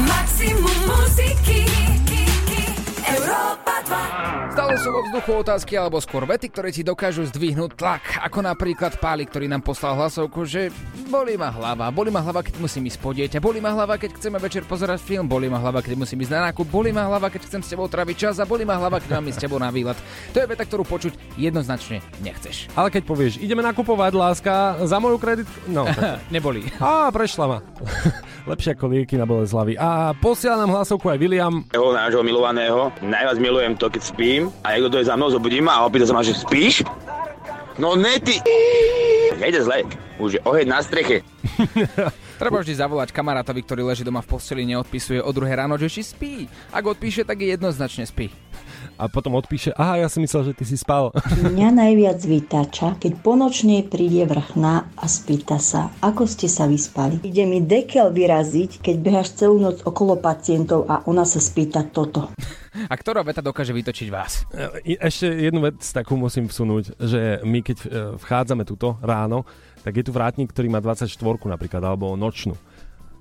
Maximum 0.00 0.78
muziky 0.86 1.66
Európa 3.02 3.82
2 3.90 4.19
Stále 4.50 4.74
sú 4.82 4.90
vo 4.90 5.06
vzduchu 5.06 5.46
otázky 5.46 5.78
alebo 5.78 6.02
skôr 6.02 6.26
vety, 6.26 6.50
ktoré 6.50 6.74
ti 6.74 6.82
dokážu 6.82 7.22
zdvihnúť 7.22 7.70
tlak. 7.78 8.02
Ako 8.26 8.42
napríklad 8.42 8.98
Páli, 8.98 9.22
ktorý 9.22 9.46
nám 9.46 9.62
poslal 9.62 9.94
hlasovku, 9.94 10.42
že 10.42 10.74
bolí 11.06 11.38
ma 11.38 11.54
hlava, 11.54 11.86
bolí 11.94 12.10
ma 12.10 12.18
hlava, 12.18 12.42
keď 12.42 12.58
musím 12.58 12.90
ísť 12.90 12.98
po 12.98 13.14
dieťa, 13.14 13.38
bolí 13.38 13.62
ma 13.62 13.70
hlava, 13.70 13.94
keď 13.94 14.18
chceme 14.18 14.42
večer 14.42 14.66
pozerať 14.66 15.06
film, 15.06 15.30
bolí 15.30 15.46
ma 15.46 15.62
hlava, 15.62 15.78
keď 15.78 15.94
musím 15.94 16.26
ísť 16.26 16.34
na 16.34 16.50
nákup, 16.50 16.66
bolí 16.66 16.90
ma 16.90 17.06
hlava, 17.06 17.30
keď 17.30 17.46
chcem 17.46 17.62
s 17.62 17.70
tebou 17.70 17.86
traviť 17.86 18.16
čas 18.18 18.42
a 18.42 18.44
bolí 18.44 18.66
ma 18.66 18.74
hlava, 18.74 18.98
keď 18.98 19.22
mám 19.22 19.30
ísť 19.30 19.38
s 19.38 19.42
tebou 19.46 19.62
na 19.62 19.70
výlet. 19.70 19.98
To 20.34 20.42
je 20.42 20.50
veta, 20.50 20.66
ktorú 20.66 20.82
počuť 20.82 21.14
jednoznačne 21.38 22.02
nechceš. 22.18 22.74
Ale 22.74 22.90
keď 22.90 23.02
povieš, 23.06 23.38
ideme 23.38 23.62
nakupovať, 23.62 24.12
láska, 24.18 24.82
za 24.82 24.98
moju 24.98 25.22
kredit... 25.22 25.46
No. 25.70 25.86
Neboli. 26.34 26.66
Á, 26.82 27.14
prešla 27.14 27.46
ma. 27.46 27.58
Lepšie 28.50 28.74
ako 28.74 28.86
lieky 28.90 29.14
na 29.14 29.30
bolesť 29.30 29.52
hlavy. 29.54 29.72
A 29.78 30.10
posiela 30.18 30.58
nám 30.58 30.74
hlasovku 30.74 31.06
aj 31.06 31.18
William. 31.22 31.62
Jeho 31.70 31.94
nášho 31.94 32.22
milovaného. 32.26 32.90
Najviac 32.98 33.38
milujem 33.38 33.74
to, 33.78 33.86
keď 33.86 34.02
spím 34.02 34.39
a 34.64 34.66
niekto 34.72 34.88
dojde 34.88 35.10
za 35.10 35.18
mnou, 35.18 35.28
zobudí 35.28 35.60
ma 35.60 35.82
a 35.82 35.84
opýta 35.84 36.08
sa 36.08 36.16
ma, 36.16 36.24
že 36.24 36.32
spíš? 36.32 36.80
No 37.76 37.98
ne 37.98 38.16
ty. 38.22 38.40
Nejde 39.36 39.60
zle. 39.64 39.84
Už 40.20 40.36
je 40.36 40.40
oheň 40.44 40.66
na 40.68 40.80
streche. 40.80 41.20
Treba 42.40 42.60
vždy 42.64 42.72
zavolať 42.72 43.12
kamarátovi, 43.12 43.60
ktorý 43.60 43.92
leží 43.92 44.00
doma 44.00 44.24
v 44.24 44.32
posteli, 44.32 44.64
neodpisuje 44.64 45.20
o 45.20 45.28
druhé 45.28 45.52
ráno, 45.56 45.76
že 45.76 45.92
či 45.92 46.00
spí. 46.00 46.48
Ak 46.72 46.84
odpíše, 46.88 47.24
tak 47.24 47.40
je 47.44 47.52
jednoznačne 47.52 48.08
spí. 48.08 48.32
A 49.00 49.08
potom 49.08 49.32
odpíše, 49.40 49.72
aha, 49.72 49.96
ja 50.04 50.12
som 50.12 50.20
myslel, 50.20 50.52
že 50.52 50.56
ty 50.60 50.68
si 50.68 50.76
spal. 50.76 51.08
Mňa 51.56 51.72
najviac 51.72 52.20
vytáča, 52.20 53.00
keď 53.00 53.12
ponočne 53.24 53.80
príde 53.88 54.28
vrchná 54.28 54.92
a 54.92 55.04
spýta 55.08 55.56
sa, 55.56 55.88
ako 56.04 56.28
ste 56.28 56.52
sa 56.52 56.68
vyspali. 56.68 57.16
Ide 57.24 57.48
mi 57.48 57.64
dekel 57.64 58.12
vyraziť, 58.12 58.84
keď 58.84 58.96
behaš 59.00 59.32
celú 59.40 59.56
noc 59.56 59.80
okolo 59.88 60.20
pacientov 60.20 60.84
a 60.84 61.00
ona 61.08 61.24
sa 61.24 61.40
spýta 61.40 61.88
toto. 61.88 62.28
A 62.70 62.94
ktorá 62.94 63.24
veta 63.24 63.40
dokáže 63.40 63.72
vytočiť 63.72 64.08
vás? 64.12 64.44
E, 64.52 65.00
Ešte 65.00 65.32
jednu 65.32 65.64
vec 65.64 65.80
takú 65.80 66.20
musím 66.20 66.46
vsunúť, 66.46 67.00
že 67.00 67.40
my 67.40 67.58
keď 67.64 67.78
e, 67.80 67.88
vchádzame 68.20 68.68
tuto 68.68 69.00
ráno, 69.00 69.48
tak 69.80 69.96
je 69.96 70.04
tu 70.04 70.12
vrátnik, 70.12 70.52
ktorý 70.52 70.68
má 70.68 70.84
24 70.84 71.08
napríklad, 71.48 71.80
alebo 71.80 72.12
nočnú. 72.20 72.52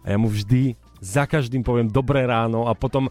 A 0.04 0.12
ja 0.12 0.18
mu 0.20 0.28
vždy 0.28 0.76
za 1.00 1.24
každým 1.24 1.64
poviem 1.64 1.88
dobré 1.88 2.28
ráno 2.28 2.68
a 2.68 2.76
potom 2.76 3.08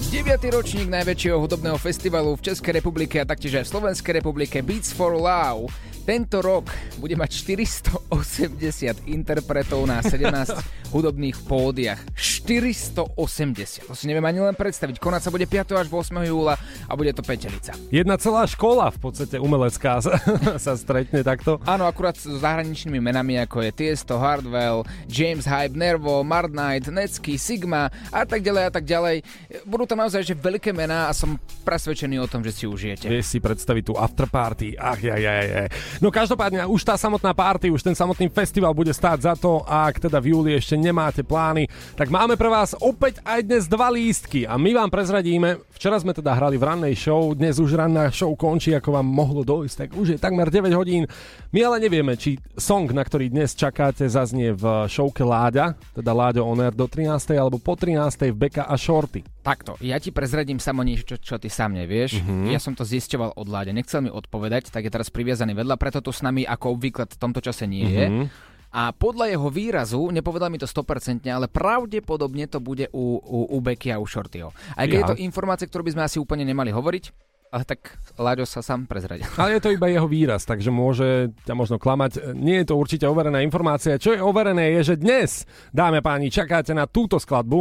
9. 0.10 0.26
ročník 0.58 0.90
najväčšieho 0.90 1.38
hudobného 1.38 1.78
festivalu 1.78 2.34
v 2.34 2.50
Českej 2.50 2.82
republike 2.82 3.22
a 3.22 3.30
taktiež 3.30 3.62
aj 3.62 3.70
v 3.70 3.72
Slovenskej 3.78 4.26
republike 4.26 4.58
Beats 4.66 4.90
for 4.90 5.14
Love. 5.14 5.70
Tento 6.02 6.42
rok 6.42 6.66
bude 6.98 7.14
mať 7.14 7.30
480 7.46 9.06
interpretov 9.06 9.86
na 9.86 10.02
17 10.02 10.34
hudobných 10.94 11.38
pódiach. 11.46 12.02
480. 12.18 13.86
To 13.86 13.94
si 13.94 14.10
neviem 14.10 14.26
ani 14.26 14.42
len 14.42 14.58
predstaviť. 14.58 14.98
Konať 14.98 15.22
sa 15.22 15.30
bude 15.30 15.46
5. 15.46 15.78
až 15.78 15.88
8. 15.88 16.18
júla 16.26 16.58
a 16.90 16.92
bude 16.98 17.14
to 17.14 17.22
petelica. 17.22 17.78
Jedna 17.94 18.18
celá 18.18 18.50
škola 18.50 18.90
v 18.90 19.00
podstate 19.00 19.38
umelecká 19.38 20.02
sa, 20.02 20.18
sa 20.66 20.74
stretne 20.74 21.22
takto. 21.22 21.62
Áno, 21.70 21.86
akurát 21.86 22.18
s 22.18 22.26
zahraničnými 22.26 22.98
menami 22.98 23.38
ako 23.38 23.62
je 23.62 23.72
Tiesto, 23.72 24.18
Hardwell, 24.18 24.84
James 25.06 25.46
Hype, 25.46 25.78
Nervo, 25.78 26.26
Mard 26.26 26.52
Knight, 26.52 26.90
Necky, 26.90 27.38
Sigma 27.38 27.94
a 28.10 28.26
tak 28.26 28.42
ďalej 28.42 28.64
a 28.68 28.72
tak 28.74 28.90
ďalej. 28.90 29.22
Budú 29.70 29.86
tam 29.86 30.02
naozaj 30.02 30.26
že 30.26 30.34
veľké 30.34 30.74
mená 30.74 31.08
a 31.08 31.16
som 31.16 31.38
presvedčený 31.62 32.18
o 32.20 32.28
tom, 32.28 32.42
že 32.42 32.52
si 32.52 32.66
užijete. 32.66 33.06
Vieš 33.06 33.38
si 33.38 33.40
predstaviť 33.40 33.84
tú 33.86 33.94
afterparty. 33.96 34.76
Ach, 34.82 34.98
jaj, 34.98 35.22
jaj, 35.22 35.46
jaj. 35.46 35.68
No 36.00 36.14
každopádne, 36.14 36.64
už 36.70 36.86
tá 36.88 36.96
samotná 36.96 37.36
party, 37.36 37.74
už 37.74 37.84
ten 37.84 37.98
samotný 37.98 38.32
festival 38.32 38.72
bude 38.72 38.96
stáť 38.96 39.20
za 39.28 39.34
to, 39.36 39.66
a 39.68 39.90
ak 39.92 40.08
teda 40.08 40.22
v 40.24 40.32
júli 40.32 40.56
ešte 40.56 40.80
nemáte 40.80 41.26
plány, 41.26 41.68
tak 42.00 42.08
máme 42.08 42.40
pre 42.40 42.48
vás 42.48 42.78
opäť 42.80 43.20
aj 43.28 43.40
dnes 43.44 43.64
dva 43.68 43.92
lístky 43.92 44.48
a 44.48 44.56
my 44.56 44.72
vám 44.78 44.90
prezradíme, 44.94 45.60
včera 45.74 45.98
sme 45.98 46.14
teda 46.14 46.38
hrali 46.38 46.56
v 46.56 46.68
rannej 46.70 46.96
show, 46.96 47.34
dnes 47.34 47.58
už 47.58 47.74
ranná 47.74 48.14
show 48.14 48.32
končí, 48.38 48.72
ako 48.78 49.02
vám 49.02 49.08
mohlo 49.10 49.42
dojsť, 49.42 49.76
tak 49.76 49.90
už 49.98 50.08
je 50.14 50.18
takmer 50.22 50.48
9 50.48 50.70
hodín. 50.78 51.10
My 51.50 51.66
ale 51.66 51.82
nevieme, 51.82 52.14
či 52.14 52.38
song, 52.54 52.94
na 52.94 53.02
ktorý 53.02 53.34
dnes 53.34 53.58
čakáte, 53.58 54.06
zaznie 54.06 54.54
v 54.54 54.86
showke 54.86 55.26
Láďa, 55.26 55.74
teda 55.98 56.14
Láďo 56.14 56.46
On 56.46 56.62
Air 56.62 56.78
do 56.78 56.86
13. 56.86 57.34
alebo 57.34 57.58
po 57.58 57.74
13. 57.74 58.30
v 58.30 58.38
Beka 58.38 58.70
a 58.70 58.78
Shorty. 58.78 59.26
Takto, 59.42 59.74
ja 59.82 59.98
ti 59.98 60.14
prezradím 60.14 60.62
samo 60.62 60.86
niečo, 60.86 61.18
čo, 61.18 61.42
ty 61.42 61.50
sám 61.50 61.74
nevieš. 61.74 62.22
Mhm. 62.22 62.54
Ja 62.54 62.62
som 62.62 62.78
to 62.78 62.86
zisťoval 62.86 63.34
od 63.34 63.48
Láďa, 63.50 63.74
nechcel 63.74 64.06
mi 64.06 64.14
odpovedať, 64.14 64.70
tak 64.70 64.86
je 64.86 64.94
teraz 64.94 65.10
priviazaný 65.10 65.58
vedľa, 65.58 65.81
preto 65.82 65.98
tu 66.00 66.14
s 66.14 66.22
nami 66.22 66.46
ako 66.46 66.78
obvykle 66.78 67.10
v 67.10 67.18
tomto 67.18 67.42
čase 67.42 67.66
nie 67.66 67.90
je. 67.90 68.06
Mhm. 68.06 68.26
A 68.72 68.96
podľa 68.96 69.28
jeho 69.28 69.52
výrazu, 69.52 70.00
nepovedal 70.16 70.48
mi 70.48 70.56
to 70.56 70.64
100%, 70.64 71.28
ale 71.28 71.52
pravdepodobne 71.52 72.48
to 72.48 72.64
bude 72.64 72.88
u, 72.96 73.20
u, 73.20 73.38
u 73.52 73.58
Beky 73.60 73.92
a 73.92 74.00
u 74.00 74.08
Shortyho. 74.08 74.48
Aj 74.80 74.88
keď 74.88 74.96
Ja. 74.96 75.02
je 75.04 75.10
to 75.12 75.20
informácia, 75.20 75.68
ktorú 75.68 75.84
by 75.84 75.92
sme 75.92 76.04
asi 76.08 76.24
úplne 76.24 76.48
nemali 76.48 76.72
hovoriť, 76.72 77.04
ale 77.52 77.68
tak 77.68 78.00
Láďo 78.16 78.48
sa 78.48 78.64
sám 78.64 78.88
prezradil. 78.88 79.28
Ale 79.36 79.60
je 79.60 79.64
to 79.68 79.76
iba 79.76 79.92
jeho 79.92 80.08
výraz, 80.08 80.48
takže 80.48 80.72
môže 80.72 81.36
ťa 81.44 81.52
možno 81.52 81.76
klamať. 81.76 82.32
Nie 82.32 82.64
je 82.64 82.72
to 82.72 82.80
určite 82.80 83.04
overená 83.04 83.44
informácia. 83.44 84.00
Čo 84.00 84.16
je 84.16 84.24
overené 84.24 84.80
je, 84.80 84.96
že 84.96 85.04
dnes, 85.04 85.44
dáme 85.76 86.00
páni, 86.00 86.32
čakáte 86.32 86.72
na 86.72 86.88
túto 86.88 87.20
skladbu. 87.20 87.60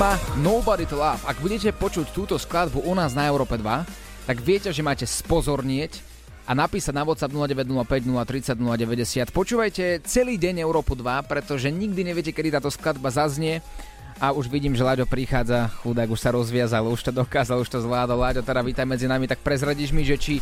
Sigma 0.00 0.16
Nobody 0.40 0.88
to 0.88 0.96
Love. 0.96 1.20
Ak 1.28 1.44
budete 1.44 1.76
počuť 1.76 2.16
túto 2.16 2.40
skladbu 2.40 2.88
u 2.88 2.96
nás 2.96 3.12
na 3.12 3.28
Európe 3.28 3.60
2, 3.60 3.84
tak 4.24 4.40
viete, 4.40 4.72
že 4.72 4.80
máte 4.80 5.04
spozornieť 5.04 6.00
a 6.48 6.56
napísať 6.56 6.96
na 6.96 7.04
WhatsApp 7.04 7.28
0905 7.36 8.08
030 8.08 8.64
090. 8.64 9.28
Počúvajte 9.28 10.00
celý 10.08 10.40
deň 10.40 10.64
Európu 10.64 10.96
2, 10.96 11.04
pretože 11.28 11.68
nikdy 11.68 12.00
neviete, 12.00 12.32
kedy 12.32 12.48
táto 12.48 12.72
skladba 12.72 13.12
zaznie. 13.12 13.60
A 14.16 14.32
už 14.32 14.48
vidím, 14.48 14.72
že 14.72 14.88
Láďo 14.88 15.04
prichádza, 15.04 15.68
chudák 15.84 16.08
už 16.08 16.16
sa 16.16 16.32
rozviazal, 16.32 16.88
už 16.88 17.04
to 17.04 17.12
dokázal, 17.12 17.60
už 17.60 17.68
to 17.68 17.84
zvládol. 17.84 18.24
Láďo, 18.24 18.40
teda 18.40 18.64
vítaj 18.64 18.88
medzi 18.88 19.04
nami, 19.04 19.28
tak 19.28 19.44
prezradíš 19.44 19.92
mi, 19.92 20.08
že 20.08 20.16
či 20.16 20.40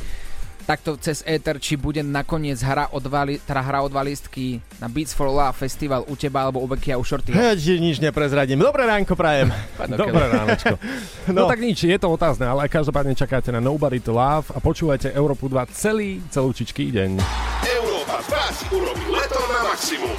takto 0.68 1.00
cez 1.00 1.24
éter, 1.24 1.56
či 1.56 1.80
bude 1.80 2.04
nakoniec 2.04 2.60
hra 2.60 2.92
o 2.92 3.00
dva, 3.00 3.24
li- 3.24 3.40
teda 3.40 3.64
hra 3.64 3.80
o 3.80 3.88
dva 3.88 4.04
listky 4.04 4.60
na 4.76 4.84
Beats 4.84 5.16
for 5.16 5.32
Love 5.32 5.56
festival 5.56 6.04
u 6.04 6.12
teba 6.12 6.44
alebo 6.44 6.60
u 6.60 6.68
Becky 6.68 6.92
a 6.92 7.00
u 7.00 7.04
Shorty. 7.08 7.32
Heď, 7.32 7.80
nič 7.80 8.04
neprezradím. 8.04 8.60
Dobré 8.60 8.84
ránko 8.84 9.16
prajem. 9.16 9.48
Dobré 9.96 10.28
ránečko. 10.28 10.76
No. 11.28 11.44
no 11.44 11.50
tak 11.52 11.60
nič, 11.60 11.84
je 11.84 11.98
to 12.00 12.08
otázne, 12.08 12.48
ale 12.48 12.72
každopádne 12.72 13.12
čakáte 13.12 13.52
na 13.52 13.60
Nobody 13.60 14.00
to 14.00 14.16
Love 14.16 14.48
a 14.48 14.58
počúvajte 14.64 15.12
Európu 15.12 15.44
2 15.44 15.68
celý, 15.76 16.24
celúčičký 16.32 16.88
deň. 16.88 17.20
Európa 17.68 18.24
2 18.24 18.56
si 18.56 18.64
urobí 18.72 19.04
leto 19.12 19.36
na 19.52 19.60
maximum. 19.68 20.16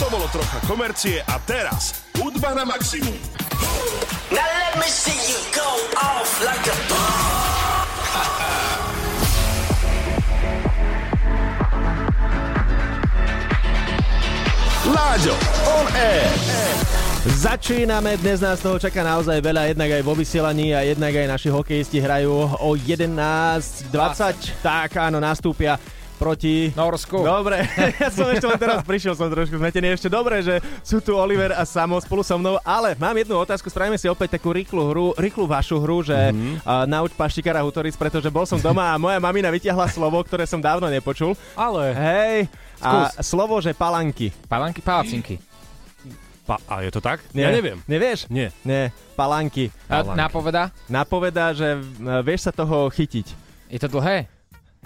To 0.00 0.06
bolo 0.08 0.24
trocha 0.32 0.58
komercie 0.64 1.20
a 1.28 1.36
teraz 1.44 2.08
hudba 2.16 2.56
na 2.56 2.64
maximum. 2.64 3.12
Now 4.32 4.48
let 4.48 4.80
me 4.80 4.88
see 4.88 5.16
you 5.28 5.40
go 5.52 5.68
off 6.00 6.40
like 6.40 6.64
a 6.72 7.25
Láďo, 14.86 15.34
on 15.66 15.86
air. 15.98 16.30
Začíname, 17.26 18.14
dnes 18.22 18.38
nás 18.38 18.62
toho 18.62 18.78
čaká 18.78 19.02
naozaj 19.02 19.42
veľa, 19.42 19.74
jednak 19.74 19.90
aj 19.98 20.02
vo 20.06 20.14
vysielaní 20.14 20.78
a 20.78 20.86
jednak 20.86 21.10
aj 21.10 21.26
naši 21.26 21.50
hokejisti 21.50 21.98
hrajú 21.98 22.30
o 22.62 22.70
11.20. 22.78 23.90
Tak 24.62 24.94
áno, 24.94 25.18
nastúpia 25.18 25.74
proti... 26.22 26.70
Norsku. 26.70 27.18
Dobre, 27.18 27.66
ja 28.02 28.14
som 28.14 28.30
ešte 28.30 28.46
len 28.46 28.62
teraz 28.62 28.86
prišiel, 28.86 29.18
som 29.18 29.26
trošku 29.26 29.58
zmetený. 29.58 29.98
Ešte 29.98 30.06
dobre, 30.06 30.38
že 30.46 30.62
sú 30.86 31.02
tu 31.02 31.18
Oliver 31.18 31.50
a 31.58 31.66
Samo 31.66 31.98
spolu 31.98 32.22
so 32.22 32.38
mnou, 32.38 32.56
ale 32.62 32.94
mám 32.94 33.18
jednu 33.18 33.36
otázku, 33.42 33.66
spravíme 33.66 33.98
si 33.98 34.06
opäť 34.06 34.38
takú 34.38 34.54
rýchlu 34.54 34.86
hru, 34.94 35.06
rýchlu 35.18 35.50
vašu 35.50 35.82
hru, 35.82 36.06
že 36.06 36.14
mm-hmm. 36.14 36.62
uh, 36.62 36.86
nauč 36.86 37.10
paštikara 37.18 37.66
Hutoric, 37.66 37.98
pretože 37.98 38.30
bol 38.30 38.46
som 38.46 38.62
doma 38.62 38.94
a 38.94 39.00
moja 39.02 39.18
mamina 39.18 39.50
vytiahla 39.50 39.90
slovo, 39.90 40.22
ktoré 40.22 40.46
som 40.46 40.62
dávno 40.62 40.86
nepočul. 40.86 41.34
Ale... 41.58 41.90
Hej, 41.90 42.36
a 42.86 43.22
slovo, 43.22 43.58
že 43.58 43.74
palanky. 43.74 44.30
Palanky, 44.46 44.80
palacinky. 44.80 45.36
Pa, 46.46 46.62
a 46.70 46.78
je 46.86 46.94
to 46.94 47.02
tak? 47.02 47.26
Nie. 47.34 47.50
Ja 47.50 47.50
neviem. 47.50 47.82
Nevieš? 47.90 48.30
Nie. 48.30 48.54
Nie, 48.62 48.94
palanky. 49.18 49.74
A 49.90 50.06
napoveda? 50.14 50.70
Napovedá, 50.86 51.50
že 51.50 51.74
uh, 51.74 52.22
vieš 52.22 52.46
sa 52.46 52.52
toho 52.54 52.86
chytiť. 52.86 53.26
Je 53.66 53.78
to 53.82 53.90
dlhé? 53.90 54.30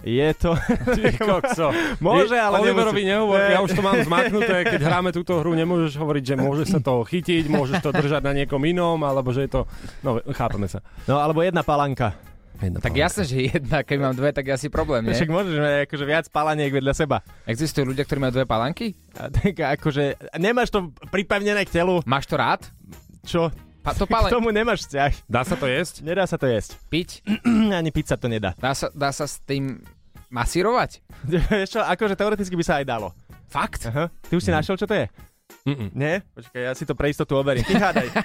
Je 0.01 0.33
to... 0.33 0.57
Ty 0.97 1.13
kokso. 1.21 1.69
Môže, 2.01 2.33
ale 2.33 2.65
Oliverovi 2.65 3.05
nehovor, 3.05 3.37
Ne. 3.37 3.53
ja 3.53 3.61
už 3.61 3.77
to 3.77 3.85
mám 3.85 4.01
zmaknuté, 4.01 4.65
keď 4.65 4.81
hráme 4.81 5.13
túto 5.13 5.37
hru, 5.37 5.53
nemôžeš 5.53 6.01
hovoriť, 6.01 6.25
že 6.25 6.35
môžeš 6.41 6.69
sa 6.73 6.81
toho 6.81 7.05
chytiť, 7.05 7.53
môžeš 7.53 7.85
to 7.85 7.93
držať 7.93 8.25
na 8.25 8.33
niekom 8.33 8.65
inom, 8.65 8.97
alebo 9.05 9.29
že 9.29 9.45
je 9.45 9.61
to... 9.61 9.69
No, 10.01 10.17
chápeme 10.33 10.73
sa. 10.73 10.81
No, 11.05 11.21
alebo 11.21 11.45
jedna 11.45 11.61
palanka. 11.61 12.17
Jedna 12.61 12.79
Tak 12.83 12.93
jasné, 12.93 13.23
že 13.25 13.37
jedna, 13.55 13.81
keď 13.87 13.99
mám 14.03 14.15
dve, 14.19 14.35
tak 14.35 14.51
je 14.51 14.53
asi 14.53 14.69
problém, 14.69 15.07
nie? 15.07 15.17
Však 15.17 15.31
môžeš 15.33 15.57
mať 15.57 15.75
akože 15.89 16.05
viac 16.05 16.27
palaniek 16.29 16.73
vedľa 16.75 16.93
seba. 16.93 17.25
Existujú 17.49 17.89
ľudia, 17.95 18.05
ktorí 18.05 18.19
majú 18.21 18.33
dve 18.37 18.45
palanky? 18.45 18.99
A 19.17 19.33
tak 19.33 19.57
akože, 19.57 20.37
nemáš 20.37 20.69
to 20.69 20.93
pripevnené 21.09 21.65
k 21.65 21.81
telu. 21.81 22.05
Máš 22.05 22.29
to 22.29 22.37
rád? 22.37 22.69
Čo? 23.25 23.49
Pa, 23.81 23.97
to 23.97 24.05
K 24.05 24.13
palen... 24.13 24.29
tomu 24.29 24.53
nemáš 24.53 24.85
vzťah. 24.85 25.25
Dá 25.25 25.41
sa 25.41 25.57
to 25.57 25.65
jesť? 25.65 26.05
Nedá 26.05 26.29
sa 26.29 26.37
to 26.37 26.45
jesť. 26.45 26.77
Piť? 26.93 27.25
Ani 27.81 27.89
piť 27.89 28.13
sa 28.13 28.17
to 28.21 28.29
nedá. 28.29 28.53
Dá 28.61 28.77
sa, 28.77 28.93
dá 28.93 29.09
sa 29.09 29.25
s 29.25 29.41
tým 29.41 29.81
masírovať? 30.29 31.01
Vieš 31.49 31.77
čo, 31.77 31.81
akože 31.81 32.13
teoreticky 32.13 32.55
by 32.61 32.65
sa 32.65 32.77
aj 32.81 32.85
dalo. 32.85 33.17
Fakt? 33.49 33.89
Aha. 33.89 34.13
Ty 34.13 34.33
už 34.37 34.45
si 34.45 34.53
našiel, 34.53 34.77
čo 34.77 34.85
to 34.85 34.95
je? 34.95 35.09
Mm-mm. 35.65 35.91
Nie? 35.97 36.21
Počkaj, 36.37 36.61
ja 36.61 36.73
si 36.77 36.85
to 36.85 36.93
pre 36.93 37.09
istotu 37.09 37.35
overím. 37.41 37.65
Ty 37.65 37.75
hádaj. 37.81 38.09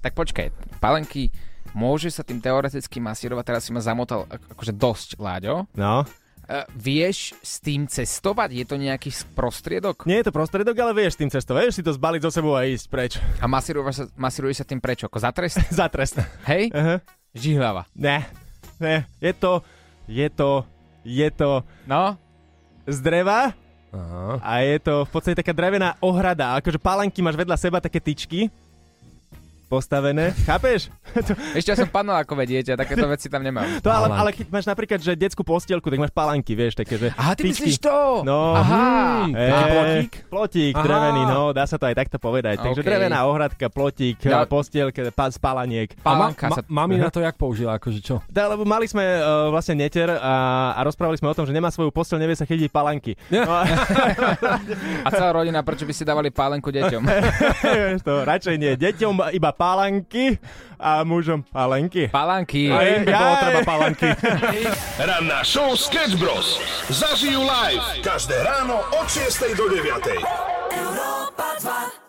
Tak 0.00 0.16
počkaj, 0.16 0.48
palenky 0.80 1.28
môže 1.72 2.08
sa 2.08 2.22
tým 2.22 2.38
teoreticky 2.38 2.98
masírovať, 2.98 3.44
teraz 3.44 3.62
si 3.64 3.70
ma 3.70 3.78
zamotal 3.78 4.26
ak- 4.26 4.54
akože 4.54 4.72
dosť, 4.72 5.08
Láďo. 5.16 5.64
No. 5.72 6.02
Uh, 6.50 6.66
vieš 6.74 7.30
s 7.46 7.62
tým 7.62 7.86
cestovať? 7.86 8.50
Je 8.50 8.66
to 8.66 8.74
nejaký 8.74 9.14
prostriedok? 9.38 10.02
Nie 10.02 10.18
je 10.18 10.26
to 10.26 10.34
prostredok, 10.34 10.74
ale 10.74 10.90
vieš 10.92 11.14
s 11.14 11.20
tým 11.22 11.30
cestovať. 11.30 11.62
Vieš 11.62 11.76
si 11.78 11.86
to 11.86 11.94
zbaliť 11.94 12.26
zo 12.26 12.30
sebou 12.34 12.58
a 12.58 12.66
ísť 12.66 12.86
preč. 12.90 13.12
A 13.38 13.46
masíruješ 13.46 13.94
sa, 13.94 14.04
masíruješ 14.18 14.58
sa 14.58 14.66
tým 14.66 14.82
prečo? 14.82 15.06
Ako 15.06 15.22
za 15.22 15.30
trest? 15.30 15.62
Za 15.78 15.86
trest. 15.86 16.18
Hej? 16.50 16.74
Aha. 16.74 16.98
Žihlava. 17.30 17.86
Ne. 17.94 18.26
Ne. 18.82 19.06
Je 19.22 19.30
to, 19.30 19.62
je 20.10 20.26
to, 20.26 20.66
je 21.06 21.28
to 21.30 21.62
No? 21.86 22.18
z 22.90 22.98
dreva 22.98 23.54
Aha. 23.94 24.42
a 24.42 24.52
je 24.66 24.82
to 24.82 25.06
v 25.06 25.10
podstate 25.14 25.38
taká 25.38 25.54
drevená 25.54 25.94
ohrada. 26.02 26.58
Akože 26.58 26.82
palanky 26.82 27.22
máš 27.22 27.38
vedľa 27.38 27.54
seba 27.54 27.78
také 27.78 28.02
tyčky 28.02 28.50
postavené. 29.70 30.34
Chápeš? 30.42 30.90
Ešte 31.58 31.70
ja 31.70 31.76
som 31.78 31.86
panel 31.86 32.18
ako 32.18 32.34
dieťa, 32.34 32.74
takéto 32.74 33.06
veci 33.06 33.30
tam 33.30 33.46
nemám. 33.46 33.78
To 33.78 33.86
ale, 33.86 34.10
ale 34.10 34.30
keď 34.34 34.50
máš 34.50 34.66
napríklad, 34.66 34.98
že 34.98 35.14
detskú 35.14 35.46
postielku, 35.46 35.86
tak 35.86 36.02
máš 36.02 36.10
palanky, 36.10 36.58
vieš, 36.58 36.74
také, 36.74 36.98
že 36.98 37.08
Aha, 37.14 37.38
ty 37.38 37.46
tyčky. 37.46 37.70
myslíš 37.70 37.78
to? 37.78 38.26
No. 38.26 38.58
Aha. 38.58 39.30
Hmm, 39.30 39.34
Taký 39.38 39.68
plotík? 39.70 40.12
Plotík, 40.26 40.74
Aha. 40.74 40.82
drevený, 40.82 41.22
no, 41.22 41.54
dá 41.54 41.70
sa 41.70 41.78
to 41.78 41.86
aj 41.86 41.94
takto 41.94 42.18
povedať. 42.18 42.58
Takže 42.58 42.82
OK. 42.82 42.86
drevená 42.86 43.22
ohradka, 43.30 43.70
plotík, 43.70 44.18
Ja- 44.26 44.42
ja... 44.42 44.48
postielka, 44.50 45.14
pa, 45.14 45.30
spalaniek. 45.30 45.94
Ma, 46.00 46.02
Palanka 46.02 46.46
ma, 46.50 46.56
sa... 46.58 46.62
mami 46.66 46.98
na 46.98 47.12
to 47.14 47.22
jak 47.22 47.38
použila, 47.38 47.78
akože 47.78 48.02
čo? 48.02 48.18
Tá, 48.26 48.50
lebo 48.50 48.66
mali 48.66 48.90
sme 48.90 49.04
uh, 49.04 49.54
vlastne 49.54 49.78
neter 49.78 50.10
a, 50.10 50.34
a 50.74 50.80
rozprávali 50.82 51.14
sme 51.14 51.30
o 51.30 51.36
tom, 51.36 51.46
že 51.46 51.54
nemá 51.54 51.70
svoju 51.70 51.94
posteľ, 51.94 52.18
nevie 52.18 52.34
sa 52.34 52.42
chytiť 52.42 52.68
palanky. 52.74 53.14
No, 53.40 53.56
a, 53.56 53.64
A 55.04 55.08
celá 55.08 55.30
rodina, 55.32 55.62
prečo 55.64 55.88
by 55.88 55.94
si 55.94 56.04
dávali 56.04 56.28
pálenku 56.28 56.68
deťom? 56.68 57.02
to, 58.06 58.12
radšej 58.26 58.56
nie. 58.56 58.72
Deťom 58.76 59.32
iba 59.32 59.50
palanky 59.60 60.40
a 60.80 61.04
mužom 61.04 61.44
palenky. 61.44 62.08
Palanky. 62.08 62.72
A 62.72 62.80
im 62.96 63.04
by 63.04 63.12
bolo 63.12 63.34
treba 63.36 63.60
palanky. 63.68 64.08
Ranná 65.12 65.44
show 65.44 65.76
Sketch 65.76 66.16
Bros. 66.16 66.56
Zažijú 66.88 67.44
live 67.44 67.84
každé 68.00 68.40
ráno 68.40 68.80
od 68.96 69.04
6 69.04 69.52
do 69.60 69.68
9. 69.68 69.84
Európa 70.72 71.60
2 71.60 71.99